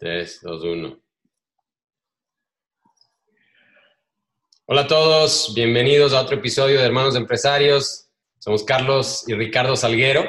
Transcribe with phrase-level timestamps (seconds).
[0.00, 1.00] 3, 2, 1.
[4.64, 8.08] Hola a todos, bienvenidos a otro episodio de Hermanos Empresarios.
[8.38, 10.24] Somos Carlos y Ricardo Salguero.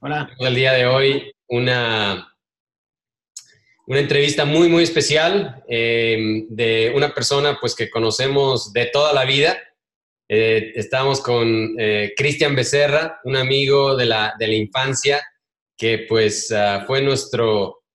[0.00, 0.30] Hola.
[0.38, 2.36] El día de hoy una,
[3.86, 9.24] una entrevista muy, muy especial eh, de una persona pues, que conocemos de toda la
[9.24, 9.56] vida.
[10.28, 15.26] Eh, estamos con eh, Cristian Becerra, un amigo de la, de la infancia
[15.74, 17.85] que pues uh, fue nuestro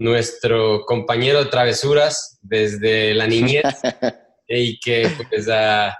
[0.00, 3.62] nuestro compañero de travesuras desde la niñez
[4.48, 5.96] y que pues, a,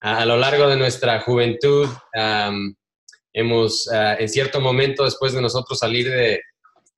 [0.00, 2.74] a, lo largo de nuestra juventud um,
[3.32, 6.42] hemos, uh, en cierto momento, después de nosotros salir de,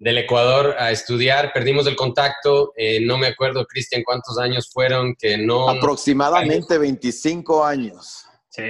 [0.01, 2.73] del Ecuador a estudiar, perdimos el contacto.
[2.77, 5.71] Eh, no me acuerdo, Cristian, cuántos años fueron que no...
[5.71, 8.25] Aproximadamente no, 25 años.
[8.49, 8.65] Sí.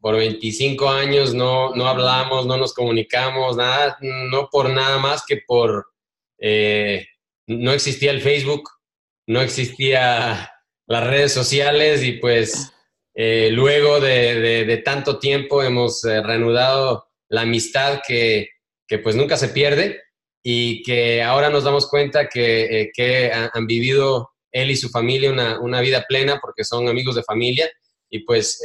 [0.00, 5.38] Por 25 años no, no hablamos, no nos comunicamos, nada, no por nada más que
[5.46, 5.86] por...
[6.38, 7.06] Eh,
[7.58, 8.68] no existía el Facebook,
[9.26, 10.50] no existía
[10.86, 12.72] las redes sociales y pues
[13.14, 18.48] eh, luego de, tanto tiempo hemos eh, reanudado la amistad que,
[18.86, 20.00] que, pues nunca se pierde
[20.42, 25.80] y que ahora nos damos cuenta que, eh, han vivido él y su familia una,
[25.80, 27.70] vida plena porque son amigos de familia.
[28.10, 28.60] Y pues,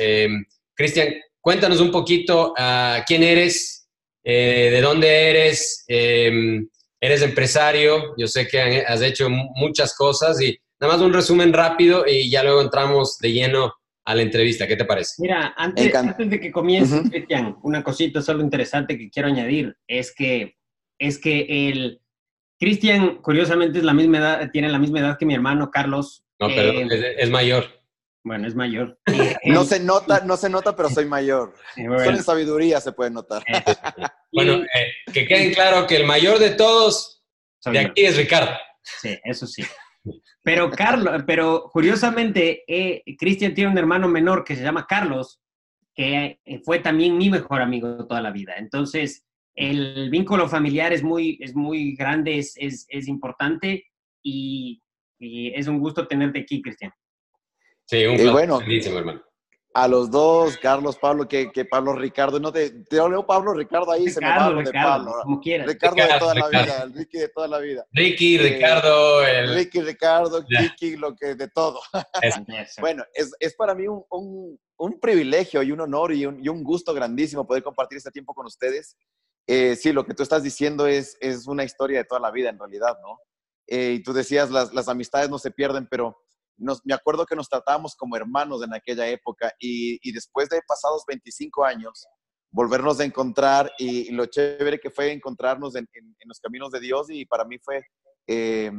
[0.73, 3.87] Cristian, cuéntanos un poquito uh, quién eres,
[4.21, 5.85] de dónde eres
[7.07, 12.05] eres empresario, yo sé que has hecho muchas cosas y nada más un resumen rápido
[12.05, 13.73] y ya luego entramos de lleno
[14.05, 14.67] a la entrevista.
[14.67, 15.15] ¿Qué te parece?
[15.19, 17.09] Mira, antes, antes de que comience, uh -huh.
[17.09, 20.55] Cristian, una cosita solo interesante que quiero añadir es que,
[20.99, 22.01] es que el
[22.59, 26.23] Cristian, curiosamente, es la misma edad, tiene la misma edad que mi hermano Carlos.
[26.39, 27.76] No, pero eh, es, es, mayor.
[28.27, 28.99] Bueno, es mayor.
[29.45, 31.53] no se nota, no se nota, pero soy mayor.
[31.77, 31.99] Bueno.
[31.99, 33.43] Solo en sabiduría se puede notar.
[34.33, 37.23] bueno, eh, que queden claro que el mayor de todos
[37.59, 38.09] soy de aquí yo.
[38.09, 38.51] es Ricardo.
[38.83, 39.63] Sí, eso sí.
[40.43, 45.39] Pero Carlos, pero curiosamente, eh, Cristian tiene un hermano menor que se llama Carlos,
[45.95, 48.55] que fue también mi mejor amigo toda la vida.
[48.57, 49.25] Entonces,
[49.55, 53.85] el vínculo familiar es muy, es muy grande, es, es, es importante
[54.23, 54.81] y,
[55.19, 56.91] y, es un gusto tenerte aquí, Cristian.
[57.87, 58.31] Sí, un placer.
[58.31, 59.23] bueno, hermano.
[59.73, 63.91] A los dos, Carlos, Pablo, que, que Pablo Ricardo, no te, te leo Pablo Ricardo
[63.91, 65.11] ahí, Ricardo, se me va Ricardo, de Pablo.
[65.21, 65.67] Como quieras.
[65.67, 66.51] Ricardo, Ricardo, de toda Ricardo.
[66.57, 67.85] la vida, el Ricky de toda la vida.
[67.91, 69.53] Ricky, Eh, Ricardo, el...
[69.53, 70.43] Ricky, Ricardo.
[70.45, 71.79] Kiki, lo que de todo.
[72.23, 72.81] es- Eso.
[72.81, 76.49] Bueno, es, es para mí un, un, un privilegio y un honor y un, y
[76.49, 78.97] un gusto grandísimo poder compartir este tiempo con ustedes.
[79.45, 82.49] Eh, sí, lo que tú estás diciendo es, es una historia de toda la vida
[82.49, 83.19] en realidad, ¿no?
[83.67, 86.17] Eh, y tú decías, las, las amistades no se pierden, pero
[86.57, 90.61] nos, me acuerdo que nos tratábamos como hermanos en aquella época y, y después de
[90.67, 92.07] pasados 25 años,
[92.51, 96.71] volvernos a encontrar y, y lo chévere que fue encontrarnos en, en, en, los caminos
[96.71, 97.83] de Dios y para mí fue
[98.27, 98.71] eh,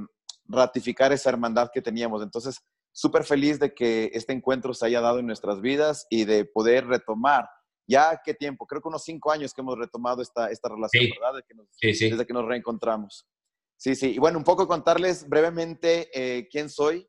[0.47, 2.23] ratificar esa hermandad que teníamos.
[2.23, 2.61] Entonces,
[2.93, 6.87] súper feliz de que este encuentro se haya dado en nuestras vidas y de poder
[6.87, 7.49] retomar.
[7.87, 11.11] Ya qué tiempo, creo que unos cinco años que hemos retomado esta, esta relación, Sí.
[11.19, 11.37] ¿verdad?
[11.37, 12.11] De que nos, Sí, sí.
[12.11, 13.27] Desde que nos reencontramos.
[13.79, 14.15] Sí, sí.
[14.15, 17.09] Y bueno, un poco contarles brevemente eh, quién soy.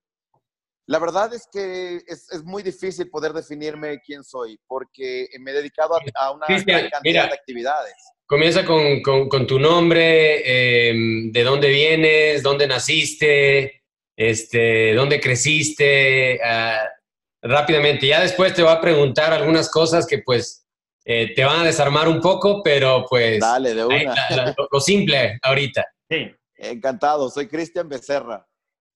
[0.89, 5.53] La verdad es que es, es, muy difícil poder definirme quién soy, porque me he
[5.53, 7.93] dedicado a, a una Cristian, gran cantidad mira, de actividades.
[8.25, 10.91] Comienza con, con, con tu nombre, eh,
[11.31, 13.83] de dónde vienes, dónde naciste,
[14.17, 18.07] este, dónde creciste, uh, rápidamente.
[18.07, 20.65] Ya después te voy a preguntar algunas cosas que pues
[21.05, 23.39] eh, te van a desarmar un poco, pero pues...
[23.39, 23.95] Dale, de una.
[23.95, 25.85] Ahí, la, la, lo, simple ahorita.
[26.09, 26.31] Sí.
[26.55, 28.43] Encantado, soy Cristian Becerra.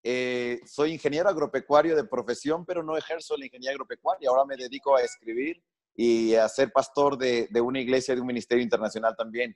[0.03, 4.29] Eh, soy ingeniero agropecuario de profesión, pero no ejerzo la ingeniería agropecuaria.
[4.29, 5.63] Ahora me dedico a escribir
[5.95, 9.55] y a ser pastor de, de una iglesia, de un ministerio internacional también.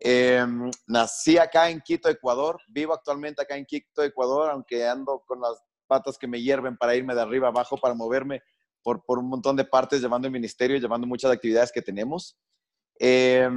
[0.00, 0.44] Eh,
[0.86, 2.60] nací acá en Quito, Ecuador.
[2.68, 6.94] Vivo actualmente acá en Quito, Ecuador, aunque ando con las patas que me hierven para
[6.94, 8.42] irme de arriba abajo, para moverme
[8.82, 12.36] por, por un montón de partes, llevando el ministerio, llevando muchas actividades que tenemos.
[12.98, 13.48] Eh,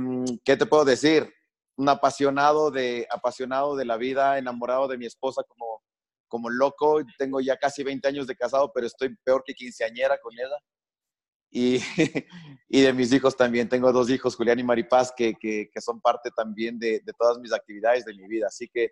[0.44, 1.32] ¿Qué te puedo decir?
[1.76, 5.77] Un apasionado de, apasionado de la vida, enamorado de mi esposa como,
[6.28, 7.02] como loco.
[7.18, 10.58] Tengo ya casi 20 años de casado, pero estoy peor que quinceañera con ella.
[11.50, 11.78] Y,
[12.70, 13.70] y, de mis hijos también.
[13.70, 17.40] Tengo dos hijos, Julián y Maripaz, que, que, que son parte también de, de, todas
[17.40, 18.48] mis actividades de mi vida.
[18.48, 18.92] Así que,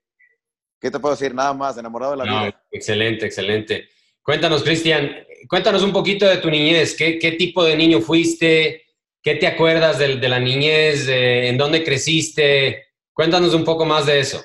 [0.80, 1.34] ¿qué te puedo decir?
[1.34, 2.64] Nada más, enamorado de la no, vida.
[2.72, 3.90] Excelente, excelente.
[4.24, 5.12] Cuéntanos, Cristian,
[5.48, 6.96] cuéntanos un poquito de tu niñez.
[6.96, 8.84] ¿Qué, qué tipo de niño fuiste?
[9.22, 11.06] ¿Qué te acuerdas de, de la niñez?
[11.06, 12.86] De, ¿En dónde creciste?
[13.14, 14.44] Cuéntanos un poco más de eso.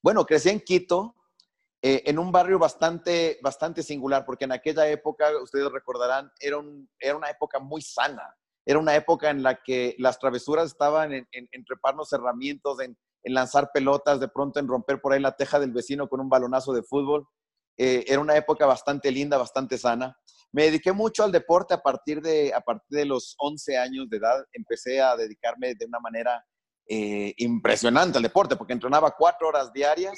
[0.00, 1.15] Bueno, crecí en Quito,
[1.82, 6.58] eh, en un barrio bastante, bastante singular, porque en aquella época, ustedes recordarán, era,
[6.98, 8.34] era una época muy sana.
[8.64, 12.96] Era una época en la que las travesuras estaban en, en, en treparnos herramientas, en,
[13.22, 16.28] en lanzar pelotas, de pronto en romper por ahí la teja del vecino con un
[16.28, 17.26] balonazo de fútbol.
[17.78, 20.16] Eh, era una época bastante linda, bastante sana.
[20.52, 24.16] Me dediqué mucho al deporte a partir de, a partir de los 11 años de
[24.16, 24.44] edad.
[24.52, 26.44] Empecé a dedicarme de una manera
[26.88, 30.16] eh, impresionante al deporte, porque entrenaba cuatro horas diarias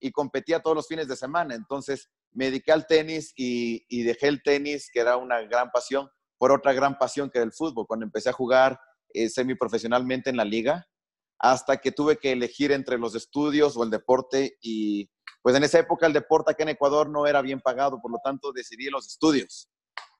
[0.00, 1.54] y competía todos los fines de semana.
[1.54, 6.08] Entonces me dediqué al tenis y, y dejé el tenis, que era una gran pasión,
[6.38, 7.86] por otra gran pasión que era el fútbol.
[7.86, 8.78] Cuando empecé a jugar
[9.12, 10.86] eh, semiprofesionalmente en la liga,
[11.38, 15.08] hasta que tuve que elegir entre los estudios o el deporte y
[15.40, 18.18] pues en esa época el deporte acá en Ecuador no era bien pagado, por lo
[18.22, 19.68] tanto decidí los estudios.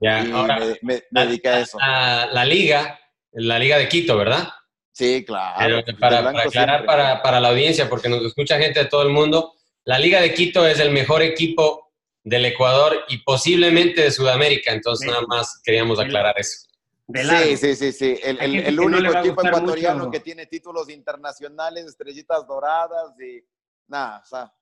[0.00, 1.76] Ya, y ahora, me, me, dediqué a eso.
[1.78, 2.98] La, la, liga,
[3.32, 4.48] la liga de Quito, ¿verdad?
[4.92, 5.82] Sí, claro.
[5.84, 9.10] Pero para, para aclarar para, para, la audiencia, porque nos escucha gente de todo el
[9.10, 9.54] mundo,
[9.88, 15.08] la liga de Quito es el mejor equipo del Ecuador y posiblemente de Sudamérica, entonces
[15.08, 16.68] nada más queríamos aclarar eso.
[17.14, 18.20] Sí, sí, sí, sí.
[18.22, 20.10] El, el, el único no equipo ecuatoriano mucho.
[20.10, 23.42] que tiene títulos internacionales, estrellitas doradas y
[23.86, 24.52] nada, o sea,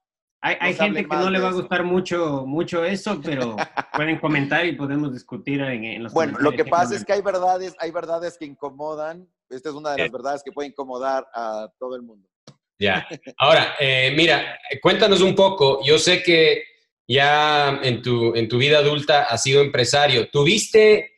[0.41, 3.57] hay, hay gente que no le va a gustar mucho, mucho eso, pero
[3.95, 7.23] pueden comentar y podemos discutir en, en los Bueno, lo que pasa es que hay
[7.23, 9.29] verdades, hay verdades que incomodan.
[9.51, 12.29] Esta es una de las verdades que puede incomodar a todo el mundo.
[12.79, 13.07] Ya.
[13.39, 15.81] Ahora, eh, mira, cuéntanos un poco.
[15.85, 16.65] Yo sé que
[17.09, 20.29] ya en tu, en tu vida adulta has sido empresario.
[20.29, 21.17] ¿Tuviste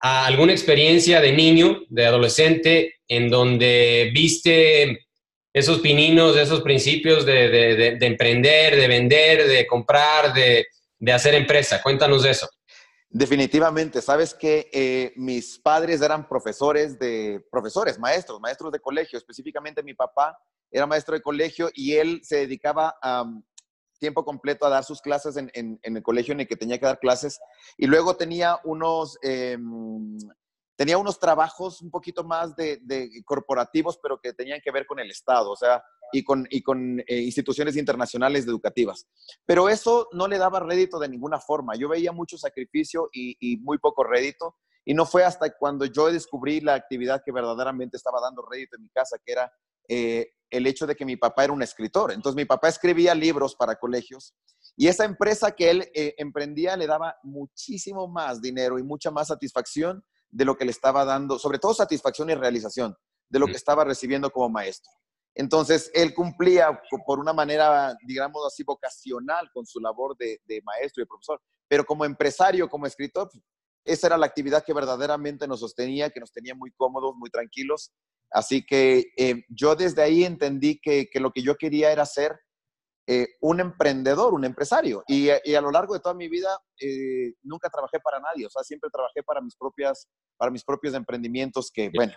[0.00, 5.06] alguna experiencia de niño, de adolescente, en donde viste
[5.52, 10.66] esos pininos, esos principios de, de, de, de emprender, de vender, de comprar, de,
[11.10, 11.80] hacer empresa.
[11.82, 12.46] Cuéntanos eso.
[13.18, 19.16] Definitivamente, sabes que eh, mis padres eran profesores de profesores, maestros, maestros de colegio.
[19.16, 20.38] Específicamente mi papá
[20.70, 23.42] era maestro de colegio y él se dedicaba a um,
[23.98, 26.78] tiempo completo a dar sus clases en, en, en, el colegio en el que tenía
[26.78, 27.40] que dar clases.
[27.78, 29.56] Y luego tenía unos eh,
[30.76, 35.10] tenía unos trabajos un poquito más de, corporativos, pero que tenían que ver con el
[35.10, 35.82] Estado, o sea,
[36.12, 39.06] y con, y con eh, instituciones internacionales educativas.
[39.44, 41.74] Pero eso no le daba rédito de ninguna forma.
[41.76, 44.56] Yo veía mucho sacrificio y, y, muy poco rédito.
[44.84, 48.84] Y no fue hasta cuando yo descubrí la actividad que verdaderamente estaba dando rédito en
[48.84, 49.52] mi casa, que era
[49.88, 52.12] eh, el hecho de que mi papá era un escritor.
[52.12, 54.34] Entonces mi papá escribía libros para colegios
[54.76, 59.28] y esa empresa que él eh, emprendía le daba muchísimo más dinero y mucha más
[59.28, 60.04] satisfacción
[60.36, 62.94] de lo que le estaba dando, sobre todo satisfacción y realización
[63.30, 64.92] de lo que estaba recibiendo como maestro.
[65.34, 71.00] Entonces, él cumplía por una manera, digamos así, vocacional con su labor de, de maestro
[71.00, 73.30] y de profesor, pero como empresario, como escritor,
[73.84, 77.92] esa era la actividad que verdaderamente nos sostenía, que nos tenía muy cómodos, muy tranquilos.
[78.30, 82.38] Así que eh, yo desde ahí entendí que, que, lo que yo quería era ser
[83.06, 85.04] eh, un emprendedor, un empresario.
[85.06, 88.50] Y, y, a lo largo de toda mi vida eh, nunca trabajé para nadie, o
[88.50, 92.12] sea, siempre trabajé para mis, propias, para mis propios emprendimientos que, bueno,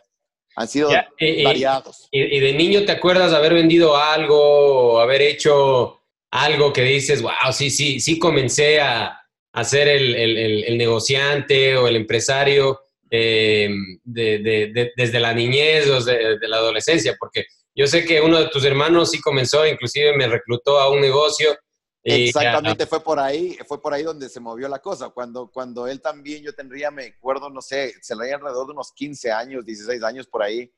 [0.56, 1.08] han sido ya,
[1.44, 2.08] variados.
[2.12, 6.00] Y, de niño te acuerdas de haber vendido algo, haber hecho
[6.32, 9.20] algo que dices, wow, sí, sí, sí comencé a,
[9.54, 13.70] a ser el, el, el, negociante o el empresario eh,
[14.04, 17.46] de, de, de, desde la niñez o de, la adolescencia, porque
[17.76, 21.58] yo sé que uno de tus hermanos sí comenzó, inclusive me reclutó a un negocio.
[22.04, 25.10] Exactamente, fue por ahí, fue por ahí donde se movió la cosa.
[25.10, 28.92] Cuando, cuando él también, yo tendría, me acuerdo, no sé, se le alrededor de unos
[28.94, 30.72] 15 años, 16 años por ahí,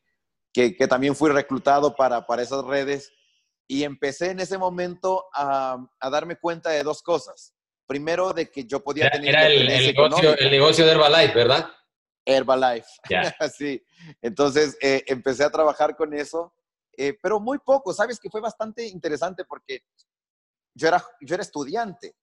[0.54, 3.12] que, que también fui reclutado para, para esas redes.
[3.68, 7.54] Y empecé en ese momento a, a darme cuenta de dos cosas.
[7.88, 9.30] Primero, de que yo podía era, tener...
[9.30, 11.72] Era el, el, negocio, el negocio de Herbalife, ¿verdad?
[12.26, 12.88] Herbalife.
[13.08, 13.34] Yeah.
[13.58, 13.82] sí.
[14.22, 16.54] Entonces, eh, empecé a trabajar con eso
[16.98, 18.20] eh, pero muy poco, ¿sabes?
[18.20, 19.84] Que fue bastante interesante porque
[20.74, 22.16] yo era, yo era estudiante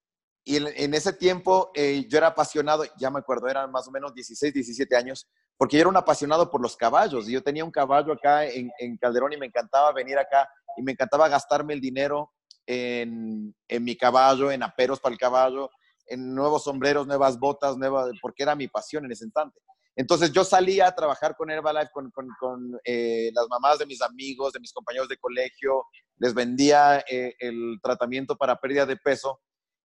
[0.44, 4.14] y en, ese tiempo eh, yo era apasionado, ya me acuerdo, eran más o menos
[4.14, 8.12] 16, 17 años, porque yo era un apasionado por los caballos yo tenía un caballo
[8.12, 12.32] acá en, en Calderón y me encantaba venir acá y me encantaba gastarme el dinero
[12.66, 15.70] en, en mi caballo, en aperos para el caballo,
[16.06, 19.60] en nuevos sombreros, nuevas botas, nuevas, porque era mi pasión en ese instante.
[19.98, 24.00] Entonces yo salía a trabajar con Herbalife, con, con, con eh, las mamás de mis
[24.00, 25.86] amigos, de mis compañeros de colegio,
[26.18, 29.40] les vendía eh, el tratamiento para pérdida de peso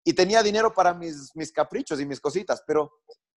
[0.03, 2.91] y tenía dinero para mis, mis caprichos y mis cositas, pero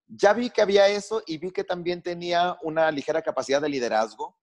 [0.09, 4.37] ya vi que había eso y vi que también tenía una ligera capacidad de liderazgo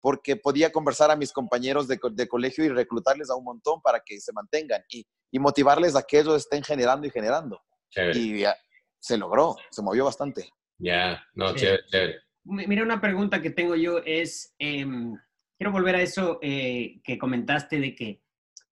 [0.00, 4.00] porque podía conversar a mis compañeros de, de colegio y reclutarles a un montón para
[4.06, 7.60] que se mantengan y, y motivarles a que ellos estén generando y generando.
[7.90, 8.20] Chévere.
[8.20, 8.56] Y ya,
[9.00, 10.48] se logró, se movió bastante.
[10.82, 11.24] Ya, yeah.
[11.34, 12.14] no, chévere, chévere.
[12.44, 14.84] Mira, una pregunta que tengo yo es, eh,
[15.56, 18.22] quiero volver a eso eh, que comentaste de que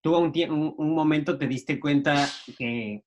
[0.01, 2.27] tú a un, un, un, momento te diste cuenta
[2.59, 3.05] que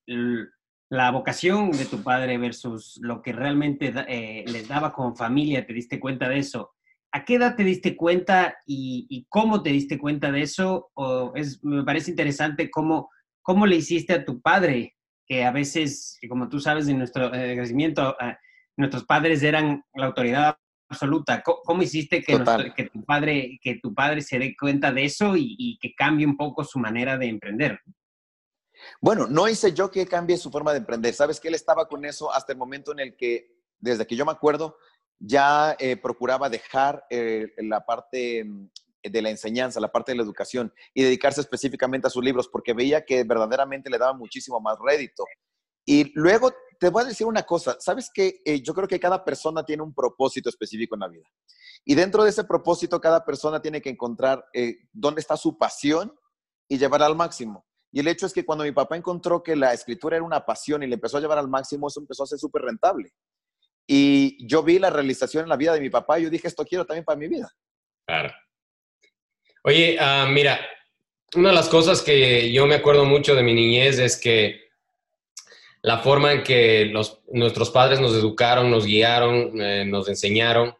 [0.89, 5.73] la vocación de tu padre versus lo que realmente eh, les daba como familia, te
[5.73, 6.71] diste cuenta de eso.
[7.11, 10.91] ¿A qué edad te diste cuenta y, cómo te diste cuenta de eso?
[10.93, 13.09] O es, me parece interesante cómo,
[13.41, 14.95] cómo le hiciste a tu padre,
[15.25, 18.15] que a veces, como tú sabes, en nuestro eh, crecimiento,
[18.77, 20.57] nuestros padres eran la autoridad
[20.89, 21.41] absoluta.
[21.41, 22.37] ¿Cómo, hiciste que,
[22.75, 26.25] que, tu padre, que tu padre se dé cuenta de eso y, y, que cambie
[26.25, 27.79] un poco su manera de emprender?
[29.01, 31.13] Bueno, no hice yo que cambie su forma de emprender.
[31.13, 33.47] Sabes que él estaba con eso hasta el momento en el que,
[33.79, 34.77] desde que yo me acuerdo,
[35.19, 38.69] ya eh, procuraba dejar eh, la parte mm,
[39.03, 42.73] de la enseñanza, la parte de la educación y dedicarse específicamente a sus libros porque
[42.73, 45.25] veía que verdaderamente le daba muchísimo más rédito.
[45.85, 46.53] Y luego
[46.83, 49.83] te voy a decir una cosa, sabes que eh, yo creo que cada persona tiene
[49.83, 51.23] un propósito específico en la vida.
[51.85, 54.43] Y dentro de ese propósito, cada persona tiene que encontrar
[54.91, 56.13] dónde está su pasión
[56.67, 57.65] y llevarla al máximo.
[57.89, 60.83] Y el hecho es que cuando mi papá encontró que la escritura era una pasión
[60.83, 63.13] y le empezó a llevar al máximo, eso empezó a ser súper rentable.
[63.87, 66.65] Y yo vi la realización en la vida de mi papá y yo dije, esto
[66.65, 67.49] quiero también para mi vida.
[68.05, 68.33] Claro.
[69.63, 70.59] Oye, ah, mira,
[71.33, 74.62] una de las cosas que yo me acuerdo mucho de mi niñez es que
[75.83, 80.73] la forma en que los, nuestros padres nos educaron, nos guiaron, eh, nos enseñaron.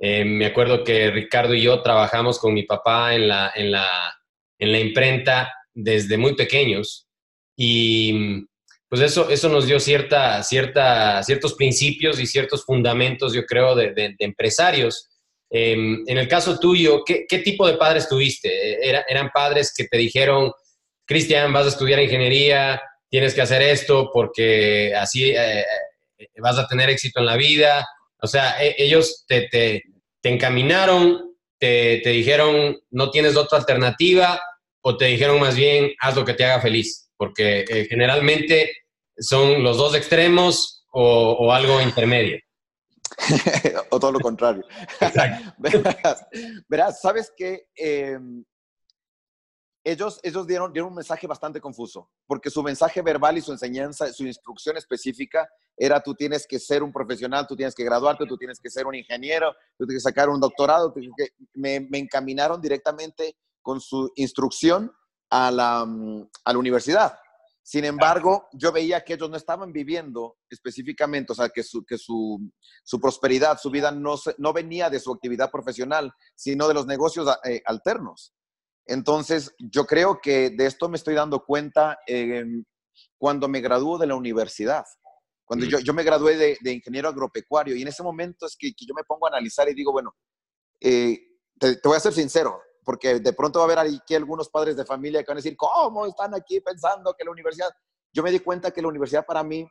[0.00, 3.86] Eh, me acuerdo que Ricardo y yo trabajamos con mi papá en la, en la,
[4.58, 7.06] en la imprenta desde muy pequeños
[7.56, 8.46] y
[8.88, 14.16] pues eso, eso nos dio cierta, cierta, ciertos principios y ciertos fundamentos, yo creo, de,
[14.18, 15.10] empresarios.
[15.50, 18.78] Em, en el caso tuyo, ¿qué, tipo de padres tuviste?
[18.82, 20.52] ¿Eran padres que te dijeron,
[21.04, 25.64] Cristian, vas a estudiar ingeniería, tienes que hacer esto porque así eh,
[26.18, 27.86] eh, vas a tener éxito en la vida?
[28.20, 29.82] O sea, e, ellos te, te,
[30.22, 34.40] encaminaron, te, te dijeron, no tienes otra alternativa,
[34.82, 38.72] o te dijeron más bien, haz lo que te haga feliz porque eh, generalmente
[39.18, 42.38] son los dos extremos o, algo intermedio.
[43.90, 44.64] o todo lo contrario.
[46.68, 48.44] verás, sabes que em,
[49.84, 54.12] ellos, ellos dieron, dieron un mensaje bastante confuso, porque su mensaje verbal y su enseñanza,
[54.12, 58.36] su instrucción específica era tú tienes que ser un profesional, tú tienes que graduarte, tú
[58.36, 60.92] tienes que ser un ingeniero, tú tienes que sacar un doctorado.
[61.54, 64.92] me, me encaminaron directamente con su instrucción
[65.30, 67.18] a la, mm, a la universidad.
[67.62, 71.98] Sin embargo, yo veía que ellos no estaban viviendo específicamente, o sea, que su, que
[71.98, 72.50] su,
[72.82, 77.28] su prosperidad, su vida no, no venía de su actividad profesional, sino de los negocios
[77.44, 78.32] eh, alternos.
[78.88, 81.98] Entonces, yo creo que de esto me estoy dando cuenta
[83.18, 84.84] cuando me graduó de la universidad.
[85.44, 88.74] Cuando yo, yo me gradué de, de, ingeniero agropecuario y en ese momento es que,
[88.74, 90.14] que, yo me pongo a analizar y digo, bueno,
[90.80, 91.18] eh,
[91.58, 94.76] te, te, voy a ser sincero, porque de pronto va a haber aquí algunos padres
[94.76, 97.70] de familia que van a decir, ¿cómo están aquí pensando que la universidad?
[98.12, 99.66] Yo me di cuenta que la universidad para mí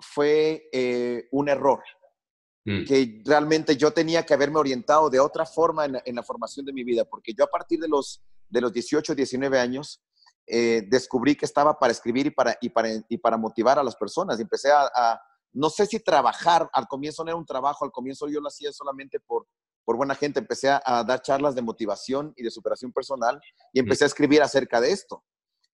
[0.00, 1.80] fue eh, un error,
[2.64, 2.84] mm.
[2.84, 6.82] que realmente yo tenía que haberme orientado de otra forma en, la formación de mi
[6.82, 10.02] vida, porque yo a partir de los, de los 18, 19 años,
[10.46, 13.96] eh, descubrí que estaba para escribir y para, y, para, y para motivar a las
[13.96, 14.38] personas.
[14.38, 15.20] Y empecé a, a,
[15.52, 18.72] no sé si trabajar, al comienzo no era un trabajo, al comienzo yo lo hacía
[18.72, 19.46] solamente por,
[19.84, 23.40] por buena gente, empecé a, dar charlas de motivación y de superación personal
[23.72, 25.24] y empecé a escribir acerca de esto.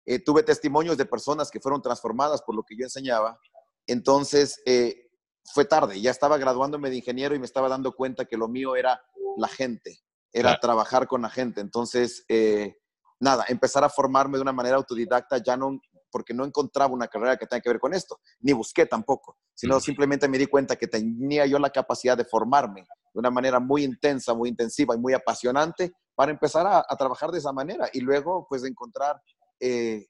[0.05, 3.39] Eh, tuve testimonios de personas que fueron transformadas por lo que yo enseñaba.
[3.87, 5.09] Entonces, eh,
[5.53, 8.75] fue tarde, ya estaba graduándome de ingeniero y me estaba dando cuenta que lo mío
[8.75, 9.01] era
[9.37, 9.99] la gente,
[10.33, 11.61] era trabajar con la gente.
[11.61, 12.75] Entonces, eh,
[13.19, 15.79] nada, empezar a formarme de una manera autodidacta, ya no,
[16.11, 19.79] porque no encontraba una carrera que tenga que ver con esto, ni busqué tampoco, sino
[19.79, 23.83] simplemente me di cuenta que tenía yo la capacidad de formarme de una manera muy
[23.83, 28.45] intensa, muy intensiva y muy apasionante para empezar a, trabajar de esa manera y luego
[28.47, 29.21] pues encontrar
[29.59, 30.07] eh,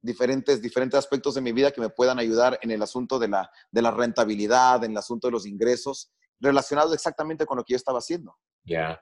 [0.00, 3.50] diferentes, diferentes aspectos de mi vida que me puedan ayudar en el asunto de la,
[3.70, 7.76] de la rentabilidad, en el asunto de los ingresos, relacionado exactamente con lo que yo
[7.76, 8.36] estaba haciendo.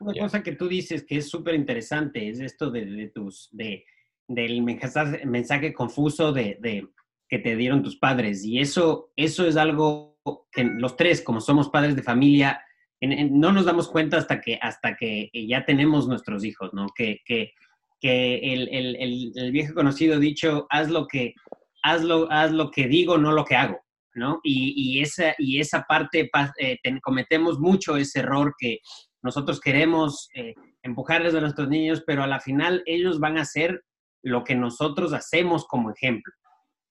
[0.01, 3.85] Una cosa que tú dices que es súper interesante es esto de, tus, de,
[4.29, 6.87] del mensaje, mensaje confuso de, de,
[7.29, 8.45] que te dieron tus padres.
[8.45, 10.19] Y eso, eso es algo
[10.53, 12.63] que los tres, como somos padres de familia,
[13.01, 16.87] no nos damos cuenta hasta que, hasta que ya tenemos nuestros hijos, ¿no?
[16.95, 17.53] Que, que,
[18.01, 21.35] que el, el, el, viejo conocido dicho, haz lo que,
[21.83, 23.81] haz lo, haz lo que digo, no lo que hago,
[24.15, 24.41] ¿no?
[24.43, 28.79] Y, y esa, y esa parte, eh, cometemos mucho ese error que
[29.25, 33.83] nosotros queremos eh, empujarles a nuestros niños, pero a la final ellos van a hacer
[34.23, 36.33] lo que nosotros hacemos como ejemplo.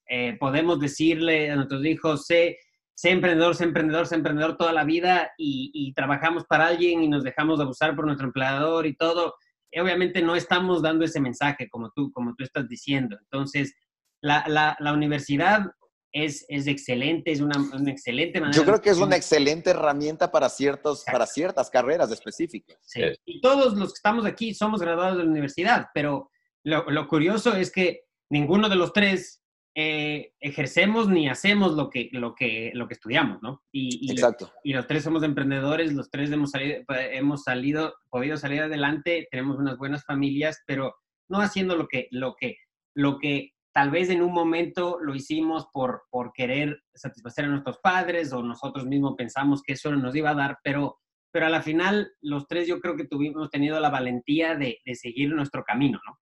[0.10, 2.58] Eh, podemos decirle a nuestros hijos, sé,
[2.96, 7.24] sé emprendedor, sé emprendedor, sé emprendedor toda la vida y, trabajamos para alguien y nos
[7.24, 9.36] dejamos abusar por nuestro empleador y todo.
[9.80, 13.16] obviamente no estamos dando ese mensaje como tú, como tú estás diciendo.
[13.22, 13.76] Entonces,
[14.22, 15.68] la, la, universidad
[16.14, 18.56] es, es excelente, es una, una excelente manera.
[18.56, 22.78] Yo creo que es una excelente herramienta para, ciertos, para ciertas carreras específicas.
[22.82, 23.02] Sí.
[23.26, 26.30] Y todos los que estamos aquí somos graduados de la universidad, pero
[26.64, 29.44] lo, lo curioso es que ninguno de los tres
[29.76, 33.64] eh, ejercemos ni hacemos lo que, lo que, lo que estudiamos, ¿no?
[33.72, 34.52] Y, y, Exacto.
[34.64, 39.58] y los tres somos emprendedores, los tres hemos salido, hemos salido, podido salir adelante, tenemos
[39.58, 40.94] unas buenas familias, pero
[41.28, 42.58] no haciendo lo que, lo que,
[42.96, 47.80] lo que tal vez en un momento lo hicimos por, por querer satisfacer a nuestros
[47.80, 51.00] padres o nosotros mismos pensamos que eso nos iba a dar, pero,
[51.32, 55.30] pero a la final los tres yo creo que tuvimos tenido la valentía de, seguir
[55.30, 56.20] nuestro camino, ¿no?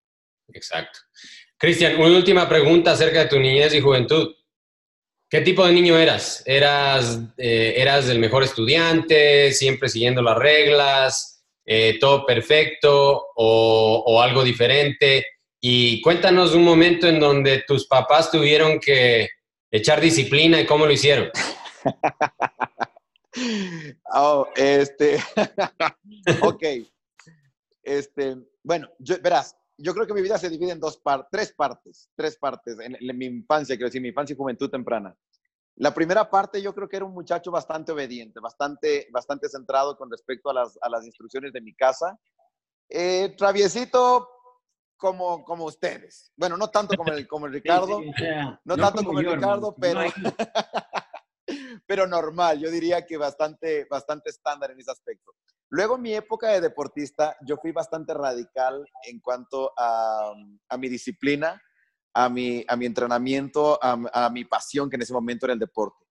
[0.53, 1.00] Exacto.
[1.58, 4.34] Cristian, una última pregunta acerca de tu niñez y juventud.
[5.29, 6.43] ¿Qué tipo de niño eras?
[6.46, 14.43] ¿Eras, eh, eras el mejor estudiante, siempre siguiendo las reglas, eh, todo perfecto o, algo
[14.43, 15.25] diferente?
[15.63, 19.30] Y cuéntanos un momento en donde tus papás tuvieron que
[19.70, 21.30] echar disciplina y cómo lo hicieron.
[24.13, 25.20] oh, este,
[26.41, 26.63] ok.
[27.84, 28.89] Este, bueno,
[29.22, 32.80] verás, yo creo que mi vida se divide en dos partes, tres partes, tres partes,
[32.80, 35.15] en, en, mi infancia, quiero decir, mi infancia y juventud temprana.
[35.75, 40.10] La primera parte yo creo que era un muchacho bastante obediente, bastante, bastante centrado con
[40.10, 42.20] respecto a las, a las instrucciones de mi casa.
[42.89, 44.27] Eh, traviesito
[45.01, 46.31] como, como ustedes.
[46.38, 48.24] Bueno, no tanto como el, como el Ricardo, sí, sí,
[48.63, 50.01] no, no, tanto como, como el Ricardo, pero,
[51.88, 55.34] pero normal, yo diría que bastante, bastante estándar en ese aspecto.
[55.70, 60.34] Luego, en mi época de deportista, yo fui bastante radical en cuanto a,
[60.70, 61.60] a mi disciplina,
[62.13, 65.60] a mi, a mi entrenamiento, a, a, mi pasión, que en ese momento era el
[65.60, 66.05] deporte.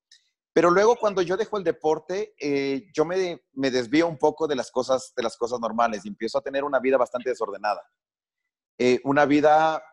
[0.53, 4.57] Pero luego, cuando yo dejo el deporte, eh, yo me, me, desvío un poco de
[4.57, 7.83] las, cosas, de las cosas normales y empiezo a tener una vida bastante desordenada.
[8.83, 9.85] Eh, una vida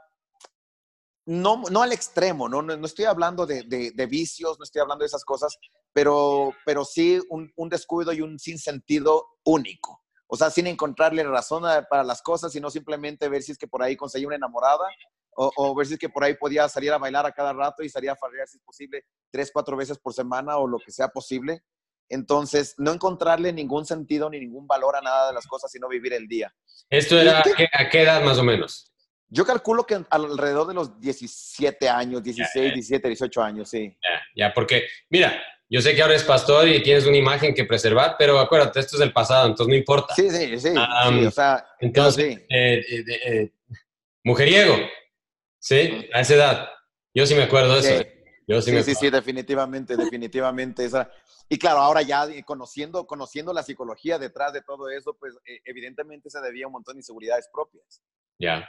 [1.26, 5.04] no, no al extremo, no, no, no estoy hablando de, de, vicios, no estoy hablando
[5.04, 5.58] de esas cosas,
[5.92, 10.02] pero, pero sí un, un, descuido y un sinsentido único.
[10.28, 13.84] O sea, sin encontrarle razón para las cosas, sino simplemente ver si es que por
[13.84, 14.88] ahí conseguí una enamorada
[15.36, 17.84] o, o, ver si es que por ahí podía salir a bailar a cada rato
[17.84, 20.94] y salir a farrear si es posible tres, cuatro veces por semana o lo que
[20.94, 21.62] sea posible.
[22.10, 26.14] Entonces, no encontrarle ningún sentido ni ningún valor a nada de las cosas, sino vivir
[26.14, 26.54] el día.
[26.90, 28.94] ¿Esto era qué, a qué edad más o menos?
[29.30, 32.74] Yo calculo que alrededor de los 17 años, 16, ya, ya.
[32.74, 33.98] 17, 18 años, sí.
[34.02, 35.38] Ya, ya, porque, mira,
[35.70, 38.96] yo sé que ahora eres pastor y tienes una imagen que preservar, pero acuérdate, esto
[38.96, 40.16] es el pasado, entonces no importa.
[40.16, 40.70] Sí, sí, sí.
[40.70, 42.46] Um, sí o sea, entonces, sí.
[42.50, 43.52] Eh, eh, eh,
[44.24, 44.78] mujeriego,
[45.60, 46.08] ¿sí?
[46.14, 46.70] A esa edad.
[47.14, 48.17] Yo sí me acuerdo de eso.
[48.48, 50.86] Yo sí, sí, sí, sí, definitivamente, definitivamente.
[50.86, 51.12] Esa.
[51.50, 56.40] Y claro, ahora ya conociendo, conociendo la psicología detrás de todo eso, pues evidentemente se
[56.40, 58.02] debía un montón de inseguridades propias.
[58.40, 58.68] Ya,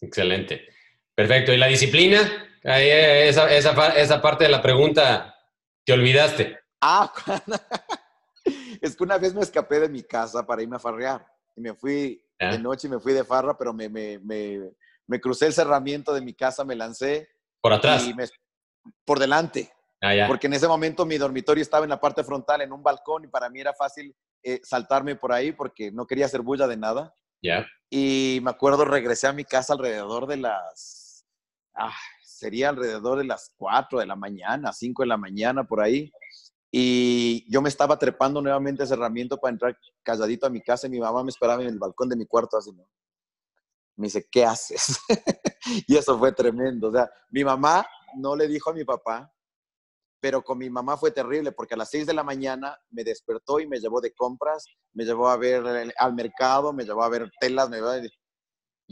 [0.00, 0.66] Excelente.
[1.14, 1.52] Perfecto.
[1.52, 2.18] ¿Y la disciplina?
[2.64, 5.34] Ahí, esa, esa, esa parte de la pregunta
[5.84, 6.58] te olvidaste.
[6.80, 7.12] Ah,
[8.80, 11.26] es que una vez me escapé de mi casa para irme a farrear.
[11.56, 12.52] Y me fui ¿Ah?
[12.52, 14.70] de noche y me fui de farra, pero me, me, me,
[15.06, 17.28] me, crucé el cerramiento de mi casa, me lancé.
[17.60, 18.08] ¿Por atrás?
[19.04, 19.70] por delante.
[20.00, 20.26] Ah, ya.
[20.26, 23.28] Porque en ese momento mi dormitorio estaba en la parte frontal, en un balcón, y
[23.28, 27.12] para mí era fácil eh, saltarme por ahí porque no quería hacer bulla de nada.
[27.42, 27.66] Yeah.
[27.90, 31.26] Y me acuerdo, regresé a mi casa alrededor de las,
[31.74, 36.10] ah, sería alrededor de las 4 de la mañana, 5 de la mañana, por ahí.
[36.72, 40.90] Y yo me estaba trepando nuevamente ese herramienta para entrar calladito a mi casa y
[40.90, 42.88] mi mamá me esperaba en el balcón de mi cuarto así, ¿no?
[43.96, 44.98] Me dice, ¿qué haces?
[45.86, 46.88] y eso fue tremendo.
[46.88, 49.32] O sea, mi mamá no le dijo a mi papá,
[50.20, 53.58] pero con mi mamá fue terrible porque a las 6 de la mañana me despertó
[53.60, 57.30] y me llevó de compras, me llevó a ver al mercado, me llevó a ver
[57.40, 57.92] telas, me llevó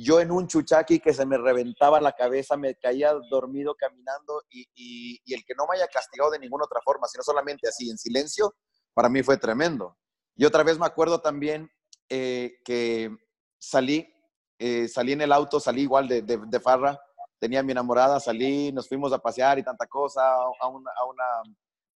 [0.00, 4.61] yo en un chuchaqui que se me reventaba la cabeza, me caía dormido caminando y,
[4.76, 7.90] y, y, el que no me haya castigado de ninguna otra forma, sino solamente así,
[7.90, 8.54] en silencio,
[8.94, 9.98] para mí fue tremendo.
[10.37, 11.68] Y otra vez me acuerdo también
[12.09, 13.11] eh, que
[13.59, 14.09] salí,
[14.58, 16.98] eh, salí en el auto, salí igual de, de, farra,
[17.38, 20.22] tenía a mi enamorada, salí, nos fuimos a pasear y tanta cosa,
[20.60, 21.24] a, una, a, una,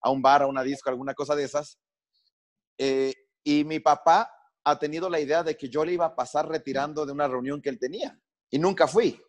[0.00, 1.78] a un bar, a una disco, alguna cosa de esas.
[2.78, 4.30] Eh, y mi papá
[4.64, 7.60] ha tenido la idea de que yo le iba a pasar retirando de una reunión
[7.60, 8.18] que él tenía.
[8.48, 9.20] Y nunca fui.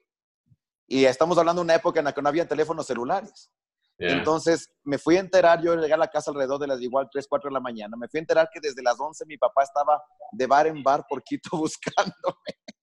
[0.88, 3.50] Y estamos hablando de una época en la que no había teléfonos celulares.
[3.98, 4.18] Yeah.
[4.18, 7.26] Entonces me fui a enterar, yo llegué a la casa alrededor de las igual 3,
[7.30, 7.96] 4 de la mañana.
[7.96, 10.02] Me fui a enterar que desde las 11 mi papá estaba
[10.32, 12.14] de bar en bar por Quito buscándome.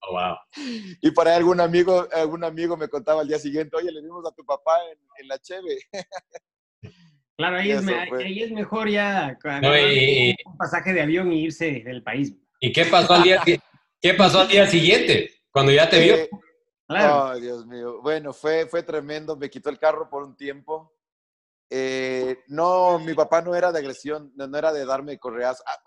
[0.03, 0.37] Oh, wow.
[1.03, 4.25] Y por ahí algún amigo, algún amigo me contaba al día siguiente, oye, le dimos
[4.27, 5.79] a tu papá en, en la Cheve.
[7.37, 11.83] Claro, ahí es, ahí es, mejor ya no, y, un pasaje de avión y irse
[11.87, 12.35] del país.
[12.61, 13.41] ¿Y qué pasó al día,
[14.03, 15.31] qué pasó al día siguiente?
[15.51, 16.17] Cuando ya te vio.
[16.17, 16.29] Eh,
[16.89, 18.03] Ay, Dios mío.
[18.03, 19.37] Bueno, fue, fue tremendo.
[19.37, 20.93] Me quitó el carro por un tiempo.
[21.71, 25.65] Eh, no, mi papá no era de agresión, no, era de darme correazos.
[25.67, 25.79] Ah,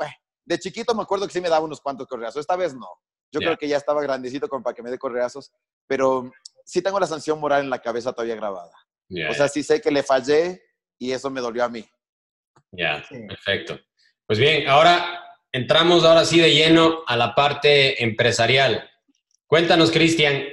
[0.46, 2.40] de chiquito me acuerdo que sí me daba unos cuantos correazos.
[2.40, 2.88] Esta vez no.
[3.32, 5.52] Yo creo que ya estaba grandecito como para que me dé correazos,
[5.88, 6.32] pero
[6.64, 8.72] sí tengo la sanción moral en la cabeza todavía grabada.
[9.30, 10.64] o sea, sí sé que le fallé
[11.00, 11.84] y eso me dolió a mí.
[12.72, 13.80] Ya, perfecto.
[14.28, 18.90] Pues bien, ahora entramos ahora sí de lleno a la parte empresarial.
[19.48, 20.44] Cuéntanos, Cristian,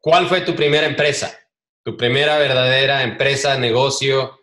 [0.00, 1.36] ¿cuál fue tu primera empresa?
[1.84, 4.41] Tu primera verdadera empresa, negocio,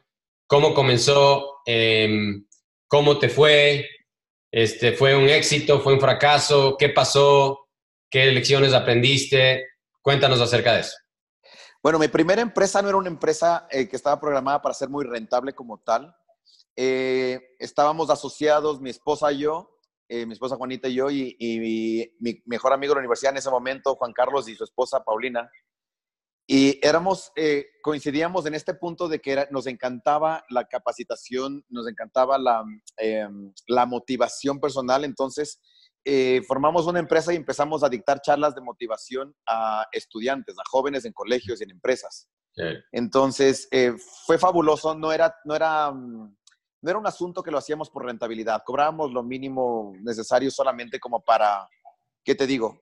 [0.49, 2.43] cómo comenzó, em,
[2.87, 3.87] cómo te fue,
[4.51, 7.67] este, fue un éxito, fue un fracaso, qué pasó,
[8.09, 9.67] qué lecciones aprendiste.
[10.01, 10.97] Cuéntanos acerca de eso.
[11.83, 15.05] Bueno, mi primera empresa no era una empresa eh, que estaba programada para ser muy
[15.05, 16.15] rentable como tal.
[16.75, 22.11] Eh, estábamos asociados, mi esposa y yo, eh, mi esposa Juanita y yo, y, y
[22.19, 25.47] mi mejor amigo de la universidad en ese momento, Juan Carlos, y su esposa Paulina.
[26.51, 32.39] Y éramos, eh, coincidíamos en este punto de que nos encantaba la capacitación, nos encantaba
[32.39, 32.63] la,
[32.97, 35.05] em, la motivación personal.
[35.05, 35.61] Entonces,
[36.03, 41.05] eh, formamos una empresa y empezamos a dictar charlas de motivación a estudiantes, a jóvenes
[41.05, 42.27] en colegios y en empresas.
[42.91, 43.93] Entonces, eh,
[44.25, 44.95] fue fabuloso.
[44.95, 46.33] No era, no, era, no
[46.81, 48.63] era un asunto que lo hacíamos por rentabilidad.
[48.65, 51.69] Cobrábamos lo mínimo necesario solamente como para,
[52.23, 52.81] ¿qué te digo?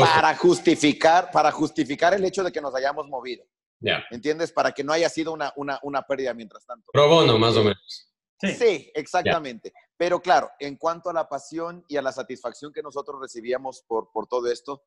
[0.00, 3.44] Para justificar, para justificar el hecho de que nos hayamos movido.
[3.80, 4.02] Ya.
[4.10, 4.50] ¿Entiendes?
[4.50, 6.90] Para que no haya sido una, una, una pérdida mientras tanto.
[6.92, 8.08] Pro bono, más o menos.
[8.40, 9.72] Sí, exactamente.
[9.96, 14.10] Pero claro, en cuanto a la pasión y a la satisfacción que nosotros recibíamos por,
[14.12, 14.84] por todo esto,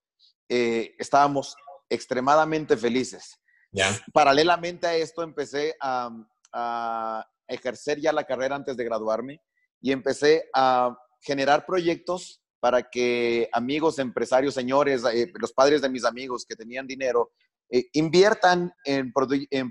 [0.50, 1.56] eh, estábamos
[1.90, 3.40] extremadamente felices.
[3.72, 3.90] Ya.
[4.14, 6.10] Paralelamente a esto, empecé a,
[6.54, 9.42] a ejercer ya la carrera antes de graduarme
[9.82, 16.06] y empecé a generar proyectos para que amigos, empresarios, señores, eh, los padres de mis
[16.06, 17.32] amigos que tenían dinero,
[17.72, 19.12] eh, inviertan en,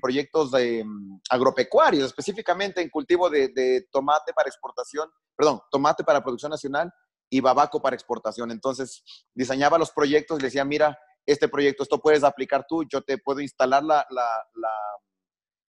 [0.01, 6.51] proyectos de, mm, agropecuarios, específicamente en cultivo de, tomate para exportación, perdón, tomate para producción
[6.51, 6.93] nacional
[7.31, 8.51] y babaco para exportación.
[8.51, 13.03] Entonces, diseñaba los proyectos y le decía, mira, este proyecto, esto puedes aplicar tú, yo
[13.03, 14.73] te puedo instalar la, la, la,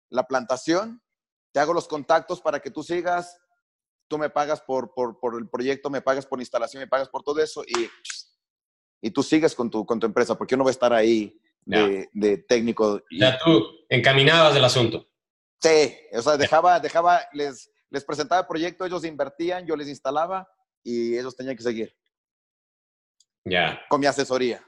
[0.09, 1.03] la plantación,
[1.53, 3.40] te hago los contactos para que tú sigas,
[4.11, 7.23] tú me pagas por, por, por, el proyecto, me pagas por instalación, me pagas por
[7.23, 7.89] todo eso y,
[9.01, 11.39] y tú sigues con tu, con tu empresa, porque yo no voy a estar ahí
[11.61, 13.01] de, de técnico.
[13.09, 15.07] Ya tú encaminabas el asunto.
[15.61, 20.45] Sí, o sea, dejaba, dejaba, les, les presentaba el proyecto, ellos invertían, yo les instalaba
[20.83, 21.95] y ellos tenían que seguir.
[23.45, 23.81] Ya.
[23.87, 24.61] Con mi asesoría.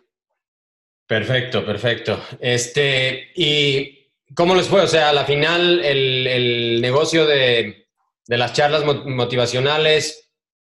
[1.05, 2.17] Perfecto, perfecto.
[2.39, 4.83] Este, ¿y cómo les fue?
[4.83, 7.82] O sea, a la final el, el negocio de,
[8.27, 10.29] de las charlas motivacionales,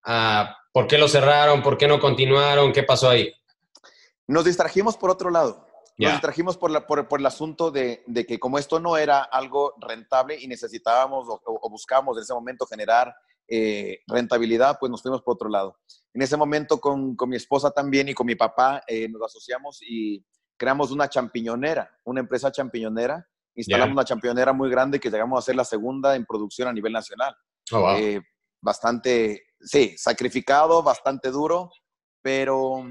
[0.04, 1.62] ah, ¿por qué lo cerraron?
[1.62, 2.72] ¿Por qué no continuaron?
[2.72, 3.32] ¿Qué pasó ahí?
[4.26, 5.66] Nos distrajimos por otro lado.
[5.96, 10.36] Nos distrajimos por, la, por, el asunto de, que como esto no era algo rentable
[10.40, 13.14] y necesitábamos o, buscábamos en ese momento generar
[13.46, 15.78] eh, rentabilidad, pues nos fuimos por otro lado.
[16.12, 20.24] En ese momento con, mi esposa también y con mi papá eh, nos asociamos y
[20.56, 25.56] creamos una champiñonera, una empresa champiñonera instalamos una championera muy grande que llegamos a ser
[25.56, 27.34] la segunda en producción a nivel nacional.
[27.72, 28.20] Oh, eh,
[28.60, 31.70] bastante, sí, sacrificado, bastante duro,
[32.22, 32.84] pero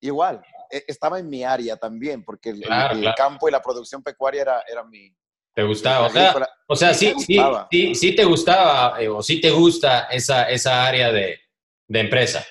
[0.00, 4.62] igual, e, estaba en mi área también, porque el, campo y la producción pecuaria era,
[4.70, 5.14] era mi...
[5.54, 6.08] ¿Te gustaba?
[6.68, 7.38] O sea, sí, sí,
[7.70, 11.40] sí, sí, te gustaba eh, o sí te gusta esa, esa área de,
[11.88, 12.46] de empresa.